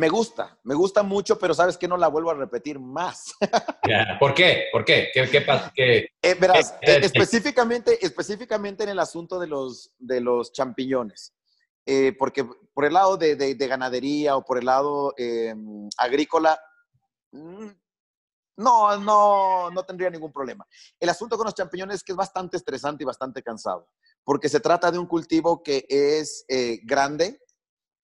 [0.00, 3.34] Me gusta, me gusta mucho, pero sabes que no la vuelvo a repetir más.
[4.18, 4.68] ¿Por qué?
[4.72, 5.10] ¿Por qué?
[5.12, 5.70] ¿Qué, pasa?
[5.76, 6.08] Eh,
[6.40, 11.34] verás, eh, específicamente, específicamente en el asunto de los, de los champiñones.
[11.84, 16.58] Eh, porque por el lado de, de, ganadería o por el lado em, agrícola,
[17.32, 17.68] mm,
[18.56, 20.66] no, no, no tendría ningún problema.
[20.98, 23.90] El asunto con los champiñones es que es bastante estresante y bastante cansado,
[24.24, 26.46] porque se trata de un cultivo que es
[26.84, 27.38] grande,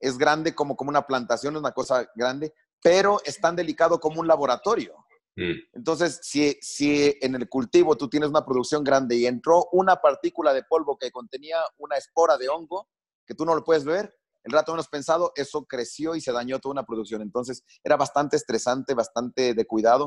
[0.01, 4.21] es grande como, como una plantación, es una cosa grande, pero es tan delicado como
[4.21, 4.95] un laboratorio.
[5.37, 5.53] Mm.
[5.75, 10.55] Entonces, si, si en el cultivo tú tienes una producción grande y entró una partícula
[10.55, 12.89] de polvo que contenía una espora de hongo,
[13.27, 16.61] que tú no lo puedes ver, el rato menos pensado, eso creció y se dañó
[16.61, 17.21] toda una producción.
[17.21, 20.07] Entonces, era bastante estresante, bastante de cuidado.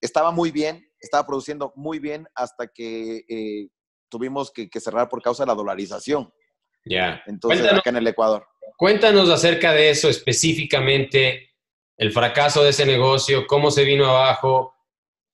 [0.00, 3.68] Estaba muy bien, estaba produciendo muy bien hasta que eh,
[4.10, 6.30] tuvimos que, cerrar por causa de la dolarización.
[6.84, 7.22] Ya.
[7.26, 8.46] Entonces, acá en el Ecuador.
[8.76, 11.50] Cuéntanos acerca de eso específicamente,
[11.96, 14.74] el fracaso de ese negocio, cómo se vino abajo,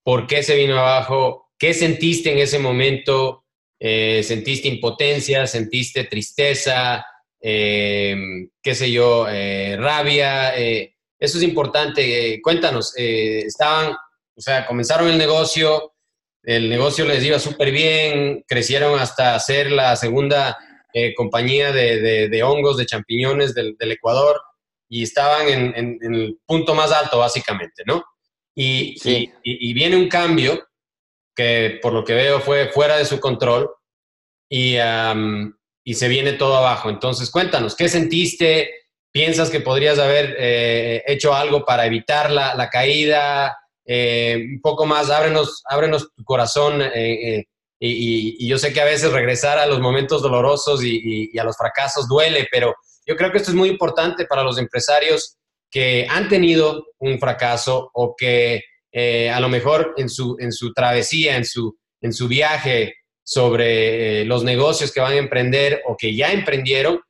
[0.03, 3.45] por qué se vino abajo, qué sentiste en ese momento,
[3.79, 7.05] eh, sentiste impotencia, sentiste tristeza,
[7.41, 8.17] eh,
[8.63, 10.55] qué sé yo, eh, rabia.
[10.55, 12.41] eso es importante.
[12.43, 13.97] cuéntanos, estaban
[14.37, 15.95] O sea, comenzaron el negocio,
[16.43, 20.59] el negocio les iba súper bien, crecieron hasta ser la segunda
[20.97, 24.41] eh, compañía de, hongos, de champiñones del, Ecuador
[24.89, 28.05] y estaban en, el punto más alto, básicamente, ¿no?
[28.55, 28.95] Y,
[29.43, 30.65] y, viene un cambio
[31.35, 33.69] que por lo que veo fue fuera de su control
[34.49, 34.77] y,
[35.85, 36.91] y se viene todo abajo.
[36.91, 38.71] Entonces, cuéntanos, ¿qué sentiste?
[39.11, 43.57] ¿Piensas que podrías haber eh, hecho algo para evitar la, la caída?
[43.85, 46.81] Eh, un poco más, ábrenos, ábrenos tu corazón.
[46.83, 47.47] Eh,
[47.89, 52.09] y, yo sé que a veces regresar a los momentos dolorosos y, a los fracasos
[52.09, 52.75] duele, pero
[53.07, 55.37] yo creo que esto es muy importante para los empresarios
[55.71, 58.63] que han tenido un fracaso o que
[59.31, 64.45] a lo mejor en su, en su travesía, en su, en su viaje sobre los
[64.45, 67.01] negocios que van a emprender o que ya emprendieron,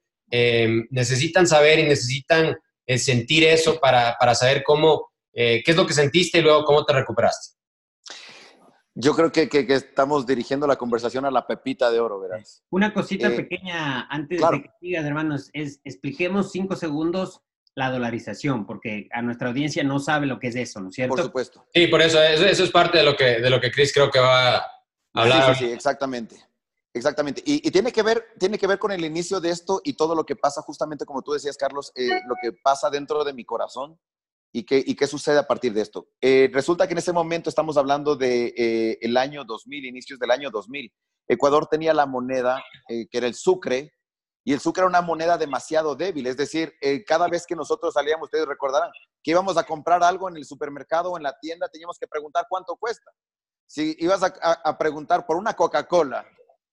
[0.91, 2.57] necesitan saber y necesitan
[2.97, 6.85] sentir eso para, para saber cómo eh, ¿Qué es lo que sentiste y luego cómo
[6.85, 7.54] te recuperaste?
[8.97, 12.63] Yo creo que, estamos dirigiendo la conversación a la pepita de oro, verás.
[12.71, 17.43] Una cosita eh, pequeña antes de que sigas, hermanos, es expliquemos cinco segundos
[17.75, 21.17] la dolarización, porque a nuestra audiencia no sabe lo que es eso, ¿no es cierto?
[21.17, 21.67] Por supuesto.
[21.75, 24.21] Sí, por eso, eso, es parte de lo que, de lo que Chris creo que
[24.21, 24.67] va a
[25.13, 25.57] hablar.
[25.57, 26.37] Sí, sí, exactamente.
[26.93, 27.43] Exactamente.
[27.45, 30.25] Y, tiene, que ver, tiene que ver con el inicio de esto y todo lo
[30.25, 33.99] que pasa, justamente como tú decías, Carlos, eh, lo que pasa dentro de mi corazón
[34.57, 36.07] ¿Y qué, qué sucede a partir de esto?
[36.21, 40.31] Eh, resulta que en ese momento estamos hablando de eh, el año 2000, inicios del
[40.31, 40.95] año 2000.
[41.27, 43.93] Ecuador tenía la moneda eh, que era el sucre,
[44.45, 46.29] y el sucre era una moneda demasiado débil.
[46.29, 46.73] Es decir,
[47.05, 48.93] cada vez que nosotros salíamos, ustedes recordarán,
[49.25, 52.47] que íbamos a comprar algo en el supermercado o en la tienda, teníamos que preguntar
[52.49, 53.11] cuánto cuesta.
[53.67, 54.27] Si ibas a,
[54.63, 56.25] a preguntar por una Coca-Cola,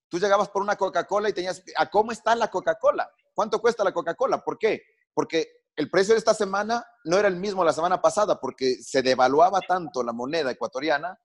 [0.07, 3.09] tú llegabas por una Coca-Cola y tenías, ¿a cómo está la Coca-Cola?
[3.33, 4.43] ¿Cuánto cuesta la Coca-Cola?
[4.43, 4.83] ¿Por qué?
[5.15, 9.01] Porque el precio de esta semana no era el mismo la semana pasada porque se
[9.01, 11.17] devaluaba tanto la moneda ecuatoriana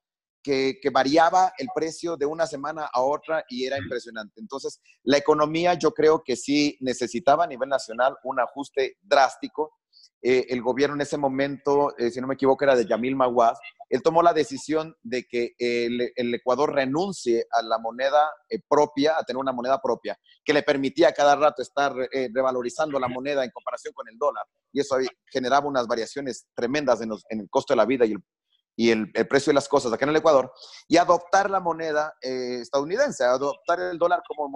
[0.43, 4.39] que, variaba el precio de una semana a otra y era impresionante.
[4.39, 9.73] Entonces, la economía yo creo que sí necesitaba a nivel nacional un ajuste drástico.
[10.21, 13.59] Eh, el gobierno en ese momento, eh, si no me equivoco, era de Yamil Maguaz,
[13.89, 19.23] él tomó la decisión de que el, Ecuador renuncie a la moneda eh, propia, a
[19.23, 21.93] tener una moneda propia, que le permitía cada rato estar
[22.33, 24.43] revalorizando la moneda en comparación con el dólar.
[24.73, 24.97] Y eso
[25.31, 29.69] generaba unas variaciones tremendas en, el costo de la vida y, el, precio de las
[29.69, 30.51] cosas acá en el Ecuador.
[30.89, 34.49] Y adoptar la moneda estadounidense, adoptar el dólar como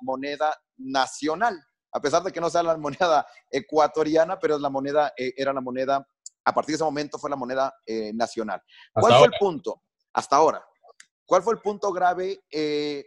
[0.00, 5.12] moneda nacional a pesar de que no sea la moneda ecuatoriana, pero es la moneda,
[5.16, 6.06] era la moneda
[6.44, 8.62] a partir de ese momento fue la moneda eh, nacional.
[8.92, 9.82] ¿Cuál fue el punto?
[10.12, 10.64] Hasta ahora.
[11.24, 12.42] ¿Cuál fue el punto grave?
[12.50, 13.04] Eh,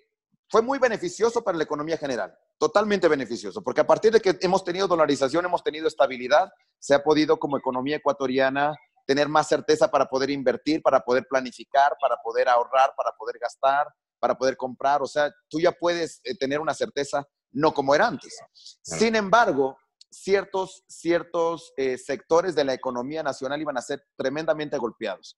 [0.50, 4.64] fue muy beneficioso para la economía general, totalmente beneficioso, porque a partir de que hemos
[4.64, 10.06] tenido dolarización, hemos tenido estabilidad, se ha podido como economía ecuatoriana tener más certeza para
[10.06, 13.88] poder invertir, para poder planificar, para poder ahorrar, para poder gastar,
[14.20, 15.02] para poder comprar.
[15.02, 18.38] O sea, tú ya puedes eh, tener una certeza no como era antes.
[18.84, 19.78] Sin embargo,
[20.12, 25.38] ciertos, ciertos eh, sectores de la economía nacional iban a ser tremendamente golpeados.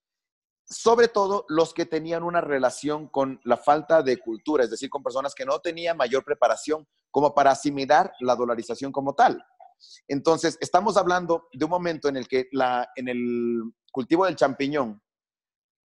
[0.66, 5.04] Sobre todo los que tenían una relación con la falta de cultura, es decir, con
[5.04, 9.42] personas que no tenían mayor preparación como para asimilar la dolarización como tal.
[10.08, 15.02] Entonces, estamos hablando de un momento en el que la, en el cultivo del champiñón,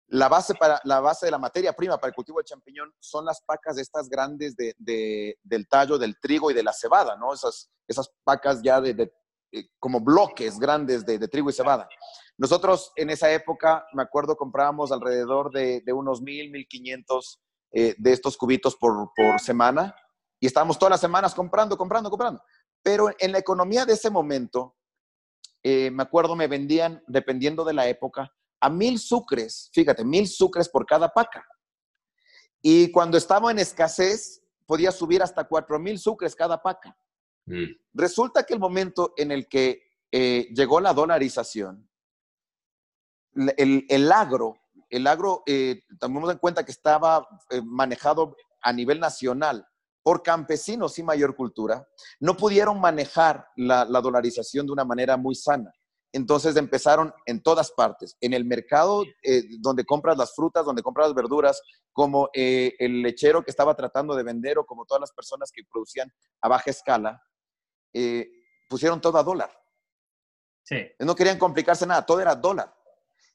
[0.10, 3.26] la base, para, la base de la materia prima para el cultivo del champiñón son
[3.26, 7.34] las pacas estas grandes de, del tallo del trigo y de la cebada, ¿no?
[7.34, 9.12] Esas, esas pacas ya de,
[9.52, 11.90] eh, como bloques grandes de, trigo y cebada.
[12.38, 17.42] Nosotros en esa época, me acuerdo, comprábamos alrededor de, unos mil, mil quinientos
[17.72, 19.96] eh, de estos cubitos por, por semana
[20.40, 22.42] y estábamos todas las semanas comprando, comprando, comprando.
[22.84, 24.76] Pero en la economía de ese momento,
[25.64, 30.70] eh, me acuerdo, me vendían, dependiendo de la época, a mil sucres, fíjate, mil sucres
[30.70, 31.46] por cada paca.
[32.62, 36.98] Y cuando estaba en escasez, podía subir hasta cuatro mil sucres cada paca.
[37.46, 37.66] Mm.
[37.94, 41.90] Resulta que el momento en el que eh, llegó la dolarización,
[43.36, 44.58] el, agro,
[44.90, 49.66] el agro, eh, tomemos en cuenta que estaba eh, manejado a nivel nacional
[50.02, 51.88] por campesinos y mayor cultura,
[52.20, 55.72] no pudieron manejar la dolarización de una manera muy sana.
[56.18, 61.10] Entonces empezaron en todas partes, en el mercado eh, donde compras las frutas, donde compras
[61.10, 61.62] las verduras,
[61.94, 65.62] como eh, el lechero que estaba tratando de vender o como todas las personas que
[65.72, 67.22] producían a baja escala,
[67.94, 68.28] eh,
[68.68, 69.52] pusieron todo a dólar.
[70.64, 70.88] Sí.
[70.98, 72.76] No querían complicarse nada, todo era dólar.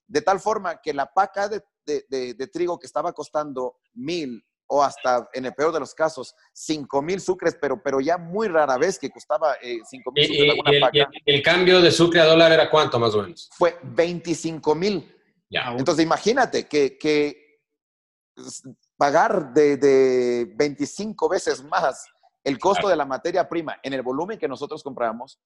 [0.04, 5.28] De tal forma que la paca de, de trigo que estaba costando mil o hasta,
[5.34, 8.98] en el peor de los casos, 5 mil sucres, pero, pero ya muy rara vez
[8.98, 12.70] que costaba eh, 5 mil sucres alguna el, el, cambio de sucre a dólar era
[12.70, 13.50] cuánto más o menos?
[13.52, 15.14] Fue 25 mil.
[15.50, 17.60] Entonces, imagínate que, que
[18.96, 22.06] pagar de, de, 25 veces más
[22.42, 25.38] el costo de la materia prima en el volumen que nosotros compramos,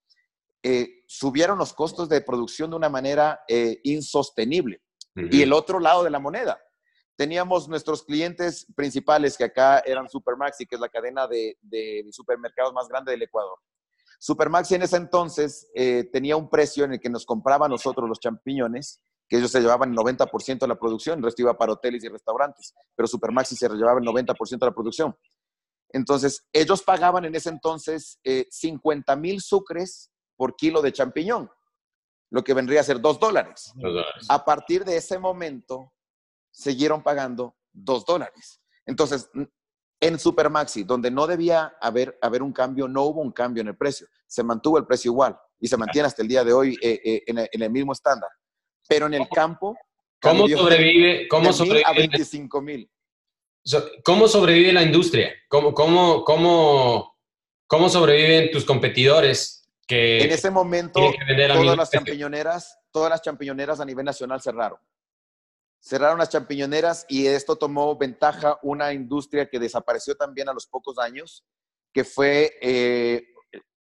[0.63, 4.81] eh, subieron los costos de producción de una manera eh, insostenible.
[5.15, 6.61] Y el otro lado de la moneda,
[7.17, 12.73] teníamos nuestros clientes principales que acá eran Supermaxi, que es la cadena de, de supermercados
[12.73, 13.57] más grande del Ecuador.
[14.19, 18.19] Supermaxi en ese entonces eh, tenía un precio en el que nos compraba nosotros los
[18.19, 22.03] champiñones, que ellos se llevaban el 90% de la producción, el resto iba para hoteles
[22.03, 25.15] y restaurantes, pero Supermaxi se llevaba el 90% de la producción.
[25.89, 31.49] Entonces, ellos pagaban en ese entonces 50 mil sucres por kilo de champiñón,
[32.29, 33.73] lo que vendría a ser 2 dólares.
[34.29, 35.93] A partir de ese momento,
[36.57, 38.59] siguieron pagando 2 dólares.
[38.85, 39.29] Entonces,
[39.99, 43.77] en Supermaxi, donde no debía haber, haber un cambio, no hubo un cambio en el
[43.77, 44.07] precio.
[44.25, 47.23] Se mantuvo el precio igual y se mantiene hasta el día de hoy eh, eh,
[47.27, 48.29] en, el mismo estándar.
[48.87, 49.77] Pero en el campo...
[50.19, 51.27] ¿Cómo sobrevive?
[51.27, 51.83] ¿Cómo sobrevive?
[51.85, 52.89] A 25 mil.
[54.03, 55.31] ¿Cómo sobrevive la industria?
[55.47, 57.17] ¿Cómo, cómo, cómo,
[57.67, 59.69] cómo sobreviven tus competidores?
[59.85, 64.79] Que en ese momento, todas las champiñoneras, todas las champiñoneras a nivel nacional cerraron
[65.79, 70.97] cerraron las champiñoneras y esto tomó ventaja una industria que desapareció también a los pocos
[70.99, 71.45] años,
[71.93, 73.27] que fue eh,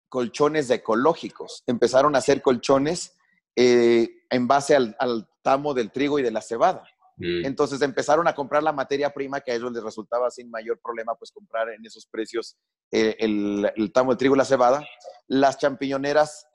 [0.09, 1.63] colchones ecológicos.
[1.67, 3.17] Empezaron a hacer colchones
[3.57, 4.97] eh, en base al,
[5.43, 6.85] tamo del trigo y de la cebada.
[7.17, 7.45] Mm.
[7.45, 11.15] Entonces empezaron a comprar la materia prima que a ellos les resultaba sin mayor problema,
[11.17, 12.57] pues comprar en esos precios
[12.91, 14.87] eh, el, el, tamo del trigo y la cebada.
[15.29, 16.47] Las champiñoneras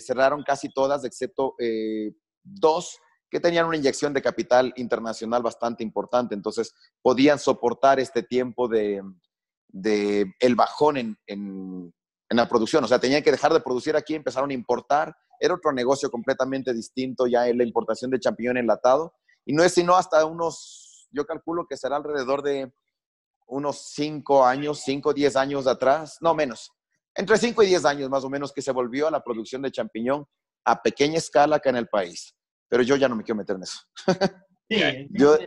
[0.00, 1.54] cerraron casi todas, excepto
[2.42, 2.98] dos
[3.34, 9.02] que tenían una inyección de capital internacional bastante importante, entonces podían soportar este tiempo de,
[9.72, 11.92] el bajón en,
[12.30, 15.72] la producción, o sea, tenían que dejar de producir aquí, empezaron a importar, era otro
[15.72, 19.12] negocio completamente distinto ya en la importación de champiñón enlatado,
[19.44, 22.72] y no es sino hasta unos, yo calculo que será alrededor de
[23.48, 26.70] unos 5 años, 5 o 10 años atrás, no menos,
[27.16, 29.72] entre 5 y 10 años más o menos que se volvió a la producción de
[29.72, 30.24] champiñón
[30.64, 32.32] a pequeña escala acá en el país
[32.74, 33.78] pero yo ya no me quiero meter en eso.
[34.66, 35.38] Sí, yo,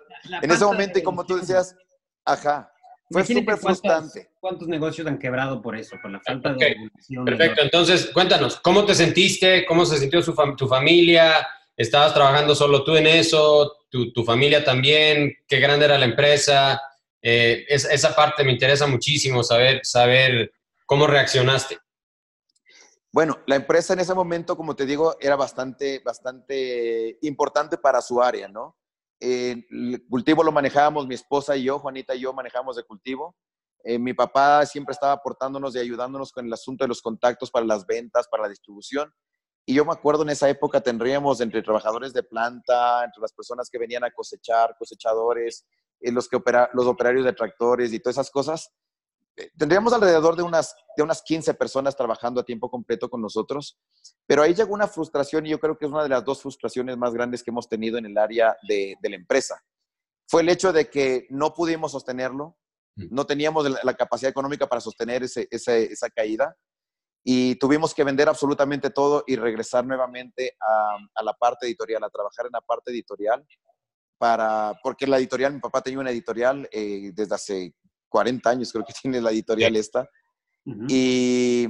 [0.44, 1.76] en ese momento, y como tú decías,
[2.24, 2.72] ajá,
[3.10, 4.30] fue súper frustrante.
[4.40, 7.26] ¿Cuántos negocios han quebrado por eso, por la falta de regulación?
[7.26, 9.66] Perfecto, entonces cuéntanos, ¿cómo te sentiste?
[9.66, 10.22] ¿Cómo se sintió
[10.56, 11.46] tu familia?
[11.76, 13.76] ¿Estabas trabajando solo tú en eso?
[13.90, 15.34] ¿Tu, familia también?
[15.48, 16.80] ¿Qué grande era la empresa?
[17.20, 20.54] Eh, esa parte me interesa muchísimo, saber, saber
[20.86, 21.80] cómo reaccionaste.
[23.18, 28.22] Bueno, la empresa en ese momento, como te digo, era bastante, bastante importante para su
[28.22, 28.78] área, ¿no?
[29.20, 29.66] El
[30.08, 33.36] cultivo lo manejábamos mi esposa y yo, Juanita y yo manejamos de cultivo.
[33.84, 37.66] Eh, mi papá siempre estaba aportándonos y ayudándonos con el asunto de los contactos para
[37.66, 39.12] las ventas, para la distribución.
[39.66, 43.68] Y yo me acuerdo en esa época tendríamos entre trabajadores de planta, entre las personas
[43.72, 45.66] que venían a cosechar, cosechadores,
[46.02, 46.40] eh, los, que
[46.74, 48.72] los operarios de tractores y todas esas cosas,
[49.58, 53.78] tendríamos alrededor de unas, de unas 15 personas trabajando a tiempo completo con nosotros,
[54.26, 56.98] pero ahí llegó una frustración y yo creo que es una de las dos frustraciones
[56.98, 59.62] más grandes que hemos tenido en el área de, la empresa.
[60.28, 62.58] Fue el hecho de que no pudimos sostenerlo,
[62.96, 63.08] mm.
[63.12, 66.56] no teníamos la, capacidad económica para sostener esa caída
[67.24, 72.46] y tuvimos que vender absolutamente todo y regresar nuevamente a, la parte editorial, a trabajar
[72.46, 73.46] en la parte editorial.
[74.18, 77.76] Para, porque la editorial, mi papá tenía una editorial eh, desde hace
[78.10, 80.10] 40 años creo que tiene la editorial esta.
[80.88, 81.68] y,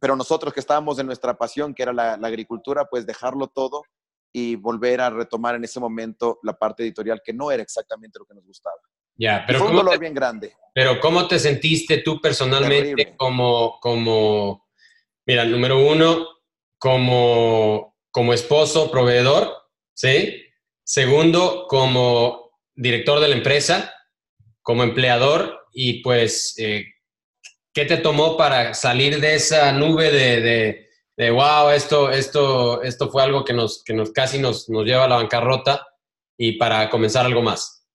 [0.00, 3.84] pero nosotros que estábamos en nuestra pasión, que era la, agricultura, pues dejarlo todo
[4.32, 8.24] y volver a retomar en ese momento la parte editorial que no era exactamente lo
[8.24, 8.74] que nos gustaba.
[9.14, 10.54] Ya, pero fue un dolor bien grande.
[10.74, 14.66] Pero ¿cómo te sentiste tú personalmente como, como,
[15.26, 16.26] mira, número uno,
[16.78, 19.52] como, como esposo, proveedor,
[19.94, 20.42] ¿sí?
[20.82, 23.94] Segundo, como director de la empresa,
[24.62, 26.84] como empleador y pues, eh,
[27.72, 33.22] ¿qué te tomó para salir de esa nube de, de, wow, esto, esto, esto fue
[33.22, 35.86] algo que, nos, que nos casi nos, nos lleva a la bancarrota
[36.36, 37.88] y para comenzar algo más?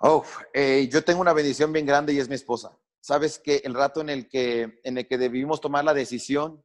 [0.00, 2.78] Oh, eh, yo tengo una bendición bien grande y es mi esposa.
[3.00, 6.64] Sabes que el rato en el que, en el que debimos tomar la decisión,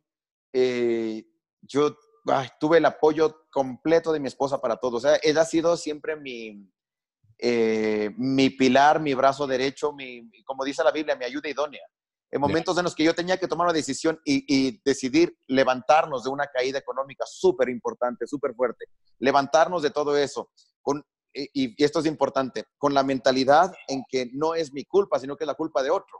[0.53, 1.25] eh,
[1.61, 1.97] yo
[2.59, 4.97] tuve el apoyo completo de mi esposa para todo.
[4.97, 6.69] O sea, ella ha sido siempre mi,
[7.41, 11.81] eh, mi pilar, mi brazo derecho, mi, como dice la Biblia, mi ayuda idónea.
[12.31, 16.29] En momentos en los que yo tenía que tomar una decisión y, decidir levantarnos de
[16.29, 18.85] una caída económica súper importante, súper fuerte,
[19.17, 24.53] levantarnos de todo eso, con, y, esto es importante, con la mentalidad en que no
[24.53, 26.19] es mi culpa, sino que es la culpa de otro,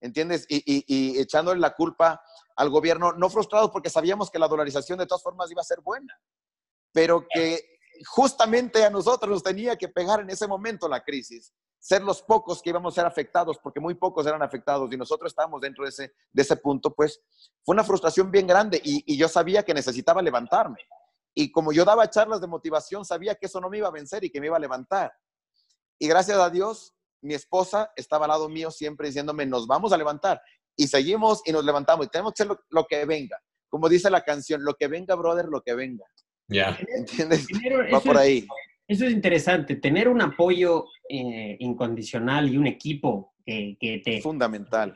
[0.00, 0.46] ¿entiendes?
[0.48, 2.22] Y, y echándole la culpa
[2.56, 5.80] al gobierno, no frustrados porque sabíamos que la dolarización de todas formas iba a ser
[5.82, 6.16] buena,
[6.92, 12.02] pero que justamente a nosotros nos tenía que pegar en ese momento la crisis, ser
[12.02, 15.60] los pocos que íbamos a ser afectados, porque muy pocos eran afectados y nosotros estábamos
[15.60, 17.20] dentro de ese, de ese punto, pues
[17.64, 20.78] fue una frustración bien grande y, yo sabía que necesitaba levantarme.
[21.34, 24.24] Y como yo daba charlas de motivación, sabía que eso no me iba a vencer
[24.24, 25.12] y que me iba a levantar.
[25.98, 29.96] Y gracias a Dios, mi esposa estaba al lado mío siempre diciéndome, nos vamos a
[29.96, 30.40] levantar.
[30.76, 33.38] Y seguimos y nos levantamos y tenemos que hacer lo, que venga.
[33.68, 36.04] Como dice la canción, lo que venga, brother, lo que venga.
[36.50, 36.76] Ya.
[36.96, 37.46] ¿Entiendes?
[37.92, 38.46] Va por ahí.
[38.88, 44.20] eso es interesante, tener un apoyo eh, incondicional y un equipo que, que te...
[44.20, 44.94] Fundamental.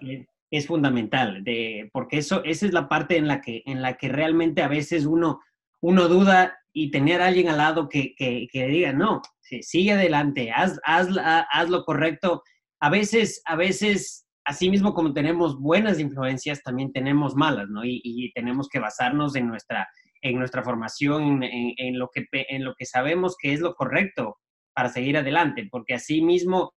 [0.50, 4.08] es fundamental, de, porque eso, esa es la parte en la, que, en la que
[4.08, 5.40] realmente a veces uno,
[5.80, 9.22] uno duda y tener a alguien al lado que, que, que diga, no,
[9.62, 12.42] sigue adelante, haz, haz, haz, lo correcto.
[12.80, 17.84] A veces, a veces, así mismo como tenemos buenas influencias, también tenemos malas, ¿no?
[17.84, 19.86] Y, y tenemos que basarnos en nuestra,
[20.24, 24.38] en nuestra formación, en, en, lo que, en lo que sabemos que es lo correcto
[24.74, 26.72] para seguir adelante, porque así mismo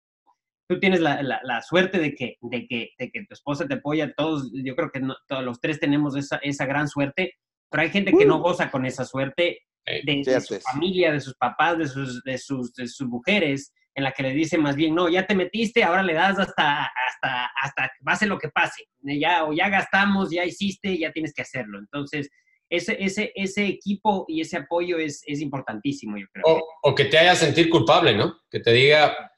[0.68, 4.14] tú tienes la, la, suerte de que, de, que, de que tu esposa te apoya,
[4.16, 7.34] todos, yo creo que todos los tres tenemos esa, esa gran suerte,
[7.70, 8.42] pero hay gente que no uh.
[8.42, 12.88] goza con esa suerte de, su familia, de sus papás, de sus, de, sus, de
[12.88, 16.16] sus mujeres, en la que le dicen más bien, no, ya te metiste, ahora le
[16.16, 18.86] das hasta, hasta, hasta pase lo que pase.
[19.02, 21.78] Ya, o ya gastamos, ya hiciste, ya tienes que hacerlo.
[21.78, 22.30] Entonces,
[22.76, 26.44] ese, ese, ese equipo y ese apoyo es, es importantísimo, yo creo.
[26.46, 28.40] O, o, que te haga sentir culpable, ¿no?
[28.50, 29.32] Que te diga,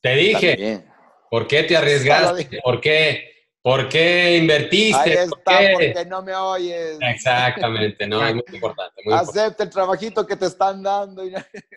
[0.00, 0.84] te dije,
[1.30, 2.60] ¿por qué te arriesgaste?
[2.62, 3.32] ¿Por qué?
[3.62, 4.98] ¿Por qué invertiste?
[4.98, 6.98] Ahí está, porque no me oyes.
[7.00, 9.02] Exactamente, no, es muy importante.
[9.12, 11.22] Acepta el trabajito que te están dando.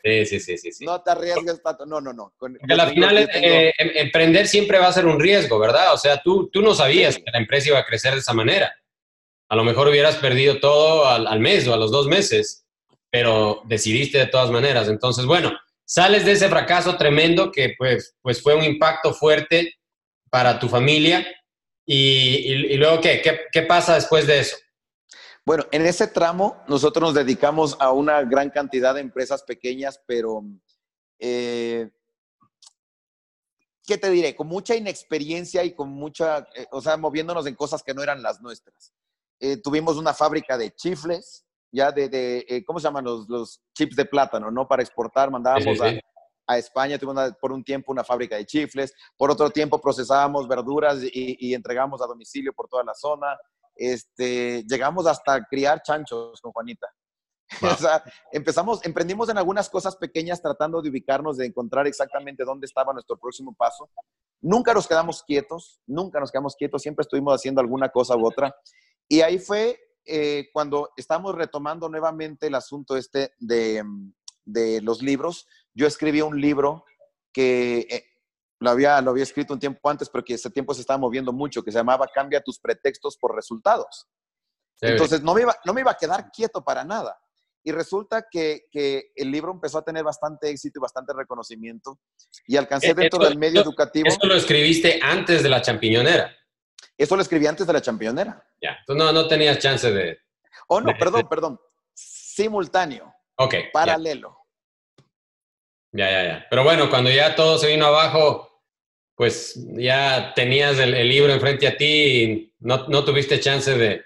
[0.03, 1.86] Sí, sí, sí, sí, No te arriesgues tanto.
[1.86, 2.33] No, no, no.
[2.39, 5.93] porque al final, eh, em, emprender siempre va a ser un riesgo, ¿verdad?
[5.93, 8.73] O sea, tú, tú no sabías que la empresa iba a crecer de esa manera.
[9.49, 12.65] A lo mejor hubieras perdido todo al, mes o a los dos meses,
[13.09, 14.87] pero decidiste de todas maneras.
[14.87, 15.51] Entonces, bueno,
[15.85, 19.75] sales de ese fracaso tremendo que pues, pues fue un impacto fuerte
[20.29, 21.25] para tu familia
[21.85, 23.21] ¿Y, luego ¿qué?
[23.51, 23.61] qué?
[23.61, 24.57] pasa después de eso?
[25.45, 30.43] Bueno, en ese tramo nosotros nos dedicamos a una gran cantidad de empresas pequeñas, pero,
[31.19, 31.91] eh,
[33.85, 34.35] ¿qué te diré?
[34.35, 38.23] Con mucha inexperiencia y con mucha, eh, o sea, moviéndonos en cosas que no eran
[38.23, 38.91] las nuestras.
[39.39, 44.05] Eh, tuvimos una fábrica de chifles, ya de, ¿cómo se llaman los, los, chips de
[44.05, 44.67] plátano, no?
[44.67, 45.93] Para exportar, mandábamos A,
[46.47, 50.99] a España, tuvimos por un tiempo una fábrica de chifles, por otro tiempo procesábamos verduras
[51.01, 53.38] y, entregamos a domicilio por toda la zona.
[53.75, 56.88] Este, llegamos hasta criar chanchos con Juanita.
[57.61, 62.65] o sea, empezamos, emprendimos en algunas cosas pequeñas tratando de ubicarnos, de encontrar exactamente dónde
[62.65, 63.89] estaba nuestro próximo paso.
[64.41, 68.55] Nunca nos quedamos quietos, nunca nos quedamos quietos, siempre estuvimos haciendo alguna cosa u otra.
[69.08, 73.84] Y ahí fue eh, cuando estamos retomando nuevamente el asunto este de,
[74.45, 76.86] de los libros, yo escribí un libro
[77.34, 78.06] que eh,
[78.60, 81.34] lo, había, lo había escrito un tiempo antes, pero que ese tiempo se estaba moviendo
[81.34, 84.08] mucho, que se llamaba Cambia tus pretextos por resultados.
[84.82, 87.18] Entonces, no me, iba, no me iba a quedar quieto para nada.
[87.64, 91.99] Y resulta que, que, el libro empezó a tener bastante éxito y bastante reconocimiento
[92.45, 94.08] y alcancé eh, dentro del medio educativo.
[94.08, 96.32] ¿Esto lo escribiste antes de la champiñonera?
[96.97, 98.45] Eso lo escribí antes de la champiñonera.
[98.61, 100.19] Ya, entonces no, no tenías chance de...
[100.67, 101.59] Oh, no, perdón, perdón.
[101.93, 103.13] Simultáneo.
[103.37, 103.55] Ok.
[103.73, 104.37] Paralelo.
[105.91, 106.47] Ya, ya, ya.
[106.49, 108.55] Pero bueno, cuando ya todo se vino abajo,
[109.15, 114.03] pues ya tenías el, libro enfrente a ti y no, no tuviste chance de,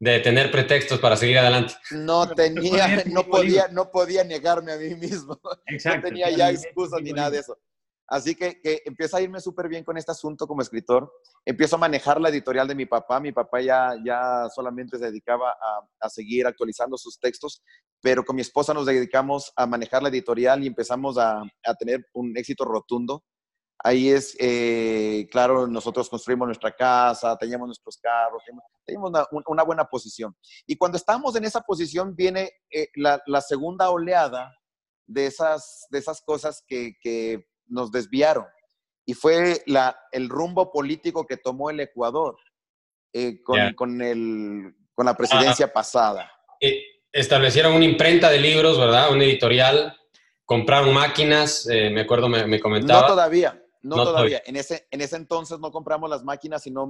[0.00, 1.74] de, tener pretextos para seguir adelante.
[1.92, 5.40] No tenía, no podía, no podía negarme a mí mismo.
[5.84, 7.58] no tenía ya excusas ni nada de eso.
[8.10, 11.12] Así que, que empieza a irme súper bien con este asunto como escritor.
[11.44, 13.20] Empiezo a manejar la editorial de mi papá.
[13.20, 17.62] Mi papá ya, ya solamente se dedicaba a, a, seguir actualizando sus textos,
[18.02, 22.04] pero con mi esposa nos dedicamos a manejar la editorial y empezamos a, a tener
[22.12, 23.22] un éxito rotundo.
[23.78, 28.42] Ahí es, eh, claro, nosotros construimos nuestra casa, teníamos nuestros carros,
[28.84, 30.36] teníamos una, una buena posición.
[30.66, 34.52] Y cuando estamos en esa posición viene eh, la, la, segunda oleada
[35.06, 38.46] de esas, de esas cosas que, que nos desviaron.
[39.06, 42.36] Y fue la, el rumbo político que tomó el Ecuador
[43.12, 46.30] eh, con, con, el, con la presidencia pasada.
[46.60, 49.10] Eh, establecieron una imprenta de libros, ¿verdad?
[49.10, 49.96] Un editorial,
[50.44, 53.00] compraron máquinas, eh, me acuerdo, me, comentaba.
[53.02, 54.42] No todavía, no, todavía.
[54.44, 56.88] En ese, en ese entonces no compramos las máquinas, sino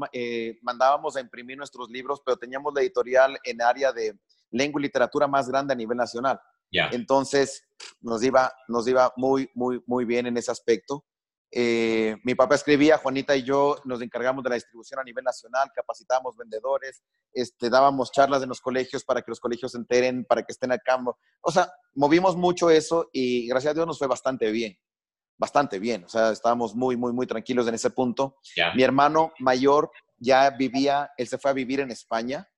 [0.61, 4.15] mandábamos a imprimir nuestros libros, pero teníamos la editorial en área de
[4.51, 6.39] lengua y literatura más grande a nivel nacional.
[6.71, 7.65] Entonces,
[8.01, 11.05] nos iba, nos iba muy, muy, muy bien en ese aspecto.
[11.53, 15.71] Eh, mi papá escribía, Juanita y yo nos encargamos de la distribución a nivel nacional,
[15.75, 17.03] capacitábamos vendedores,
[17.33, 20.71] este, dábamos charlas en los colegios para que los colegios se enteren, para que estén
[20.71, 21.03] acá.
[21.41, 24.79] O sea, movimos mucho eso y gracias a Dios nos fue bastante bien,
[25.37, 26.05] bastante bien.
[26.05, 28.37] O sea, estábamos muy, muy, muy tranquilos en ese punto.
[28.77, 32.49] Mi hermano mayor ya vivía, él se fue a vivir en España,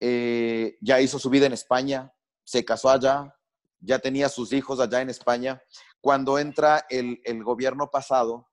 [0.00, 2.12] eh, ya hizo su vida en España,
[2.50, 3.32] se casó allá,
[3.78, 5.62] ya tenía sus hijos allá en España
[6.00, 8.48] cuando entra el, gobierno pasado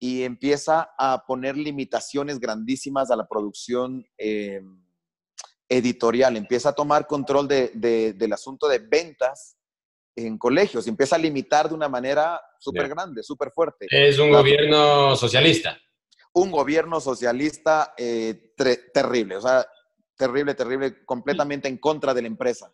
[0.00, 4.62] y empieza a poner limitaciones grandísimas a la producción eh,
[5.68, 9.58] editorial, empieza a tomar control del asunto de ventas
[10.16, 13.86] en colegios, empieza a limitar de una manera súper grande, súper fuerte.
[13.90, 15.78] Es un gobierno socialista.
[16.32, 18.54] Un gobierno socialista eh,
[18.94, 19.66] terrible, o sea,
[20.16, 22.72] terrible, terrible, completamente en contra de la empresa.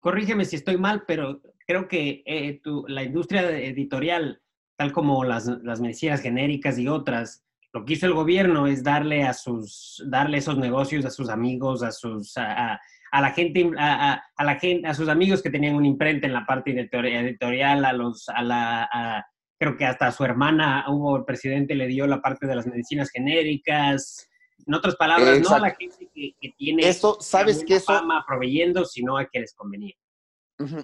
[0.00, 4.40] Corrígeme si estoy mal, pero creo que eh, la industria editorial,
[4.76, 5.48] tal como las,
[5.80, 10.56] medicinas genéricas y otras, lo que hizo el gobierno es darle a sus, darle esos
[10.56, 12.80] negocios a sus amigos, a sus, a,
[13.12, 16.70] la gente, a, la gente, a sus amigos que tenían un imprenta en la parte
[16.70, 19.26] editorial, a los, a la,
[19.58, 22.66] creo que hasta a su hermana hubo el presidente le dio la parte de las
[22.66, 24.27] medicinas genéricas.
[24.66, 28.84] En otras palabras, no a la gente que, tiene eso, sabes que eso fama proveyendo,
[28.84, 29.94] sino a que les convenía.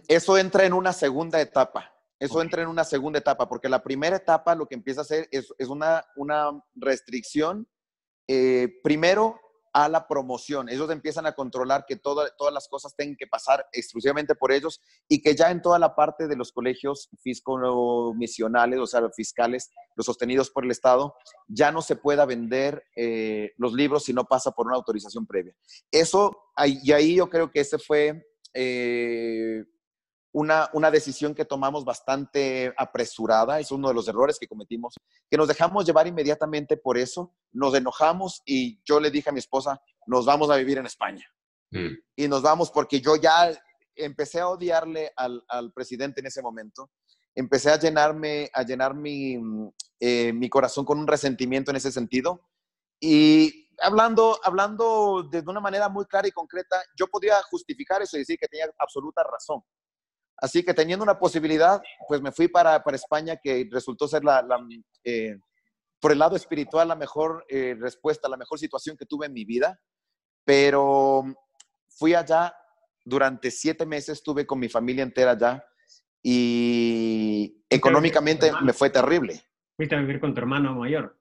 [0.08, 1.90] Eso entra en una segunda etapa.
[2.18, 5.28] Eso entra en una segunda etapa, porque la primera etapa lo que empieza a hacer
[5.30, 7.68] es, una, una, restricción,
[8.28, 9.38] eh, primero
[9.74, 10.68] a la promoción.
[10.68, 15.20] Ellos empiezan a controlar que todas las cosas tengan que pasar exclusivamente por ellos y
[15.20, 20.48] que ya en toda la parte de los colegios fisco-misionales, o sea, fiscales, los sostenidos
[20.50, 21.16] por el Estado,
[21.48, 25.54] ya no se pueda vender eh, los libros si no pasa por una autorización previa.
[25.90, 29.64] Eso, y ahí yo creo que ese fue eh,
[30.34, 34.94] una, una, decisión que tomamos bastante apresurada, es uno de los errores que cometimos,
[35.30, 39.38] que nos dejamos llevar inmediatamente por eso, nos enojamos y yo le dije a mi
[39.38, 41.24] esposa, nos vamos a vivir en España.
[41.70, 41.94] Mm.
[42.16, 43.56] Y nos vamos porque yo ya
[43.94, 46.90] empecé a odiarle al, al, presidente en ese momento,
[47.32, 49.38] empecé a llenarme, a llenar mi,
[50.00, 52.42] eh, mi corazón con un resentimiento en ese sentido.
[52.98, 58.20] Y hablando, hablando de una manera muy clara y concreta, yo podía justificar eso y
[58.20, 59.62] decir que tenía absoluta razón.
[60.44, 64.44] Así que teniendo una posibilidad, pues me fui para, para España, que resultó ser la,
[65.02, 65.38] eh,
[65.98, 69.46] por el lado espiritual la mejor eh, respuesta, la mejor situación que tuve en mi
[69.46, 69.80] vida.
[70.44, 71.24] Pero
[71.88, 72.54] fui allá
[73.02, 75.64] durante siete meses, estuve con mi familia entera allá
[76.22, 79.40] y económicamente me fue terrible.
[79.78, 81.18] Fuiste a vivir con tu hermano mayor.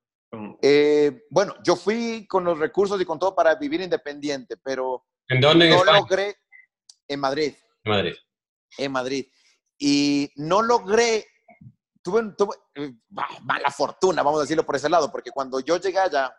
[0.61, 5.39] Eh, bueno, yo fui con los recursos y con todo para vivir independiente, pero ¿En
[5.39, 6.35] dónde no logré
[7.07, 7.53] en Madrid.
[7.85, 8.13] En Madrid.
[8.77, 9.27] En Madrid.
[9.77, 11.25] Y no logré,
[12.01, 12.93] tuve, tuve eh,
[13.43, 16.35] mala fortuna, vamos a decirlo por ese lado, porque cuando yo llegué allá,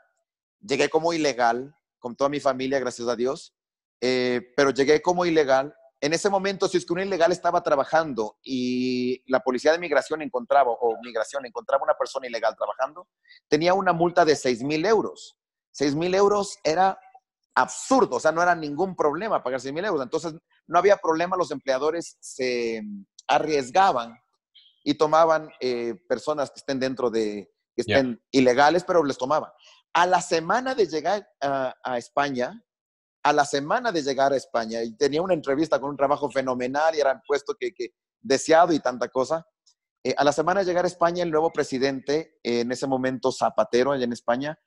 [0.61, 3.55] llegué como ilegal, con toda mi familia, gracias a Dios,
[4.01, 5.74] eh, pero llegué como ilegal
[6.05, 10.20] en ese momento, si es que un ilegal estaba trabajando y la policía de migración
[10.20, 13.09] encontraba, o migración encontraba una persona ilegal trabajando,
[13.49, 15.39] tenía una multa de 6 mil euros.
[15.70, 16.99] 6 mil euros era
[17.55, 20.03] absurdo, o sea, no era ningún problema pagar 6 mil euros.
[20.03, 20.35] Entonces,
[20.67, 22.83] no había problema, los empleadores se
[23.29, 24.17] arriesgaban
[24.83, 29.51] y tomaban eh, personas que estén dentro de, que estén ilegales, pero les tomaban.
[29.93, 32.61] A la semana de llegar a España,
[33.25, 36.95] a la semana de llegar a España y tenía una entrevista con un trabajo fenomenal
[36.95, 37.73] y era puesto que,
[38.21, 39.47] deseado y tanta cosa.
[40.05, 43.93] Eh, a la semana de llegar a España, el nuevo presidente, en ese momento Zapatero,
[43.93, 44.59] allá en España,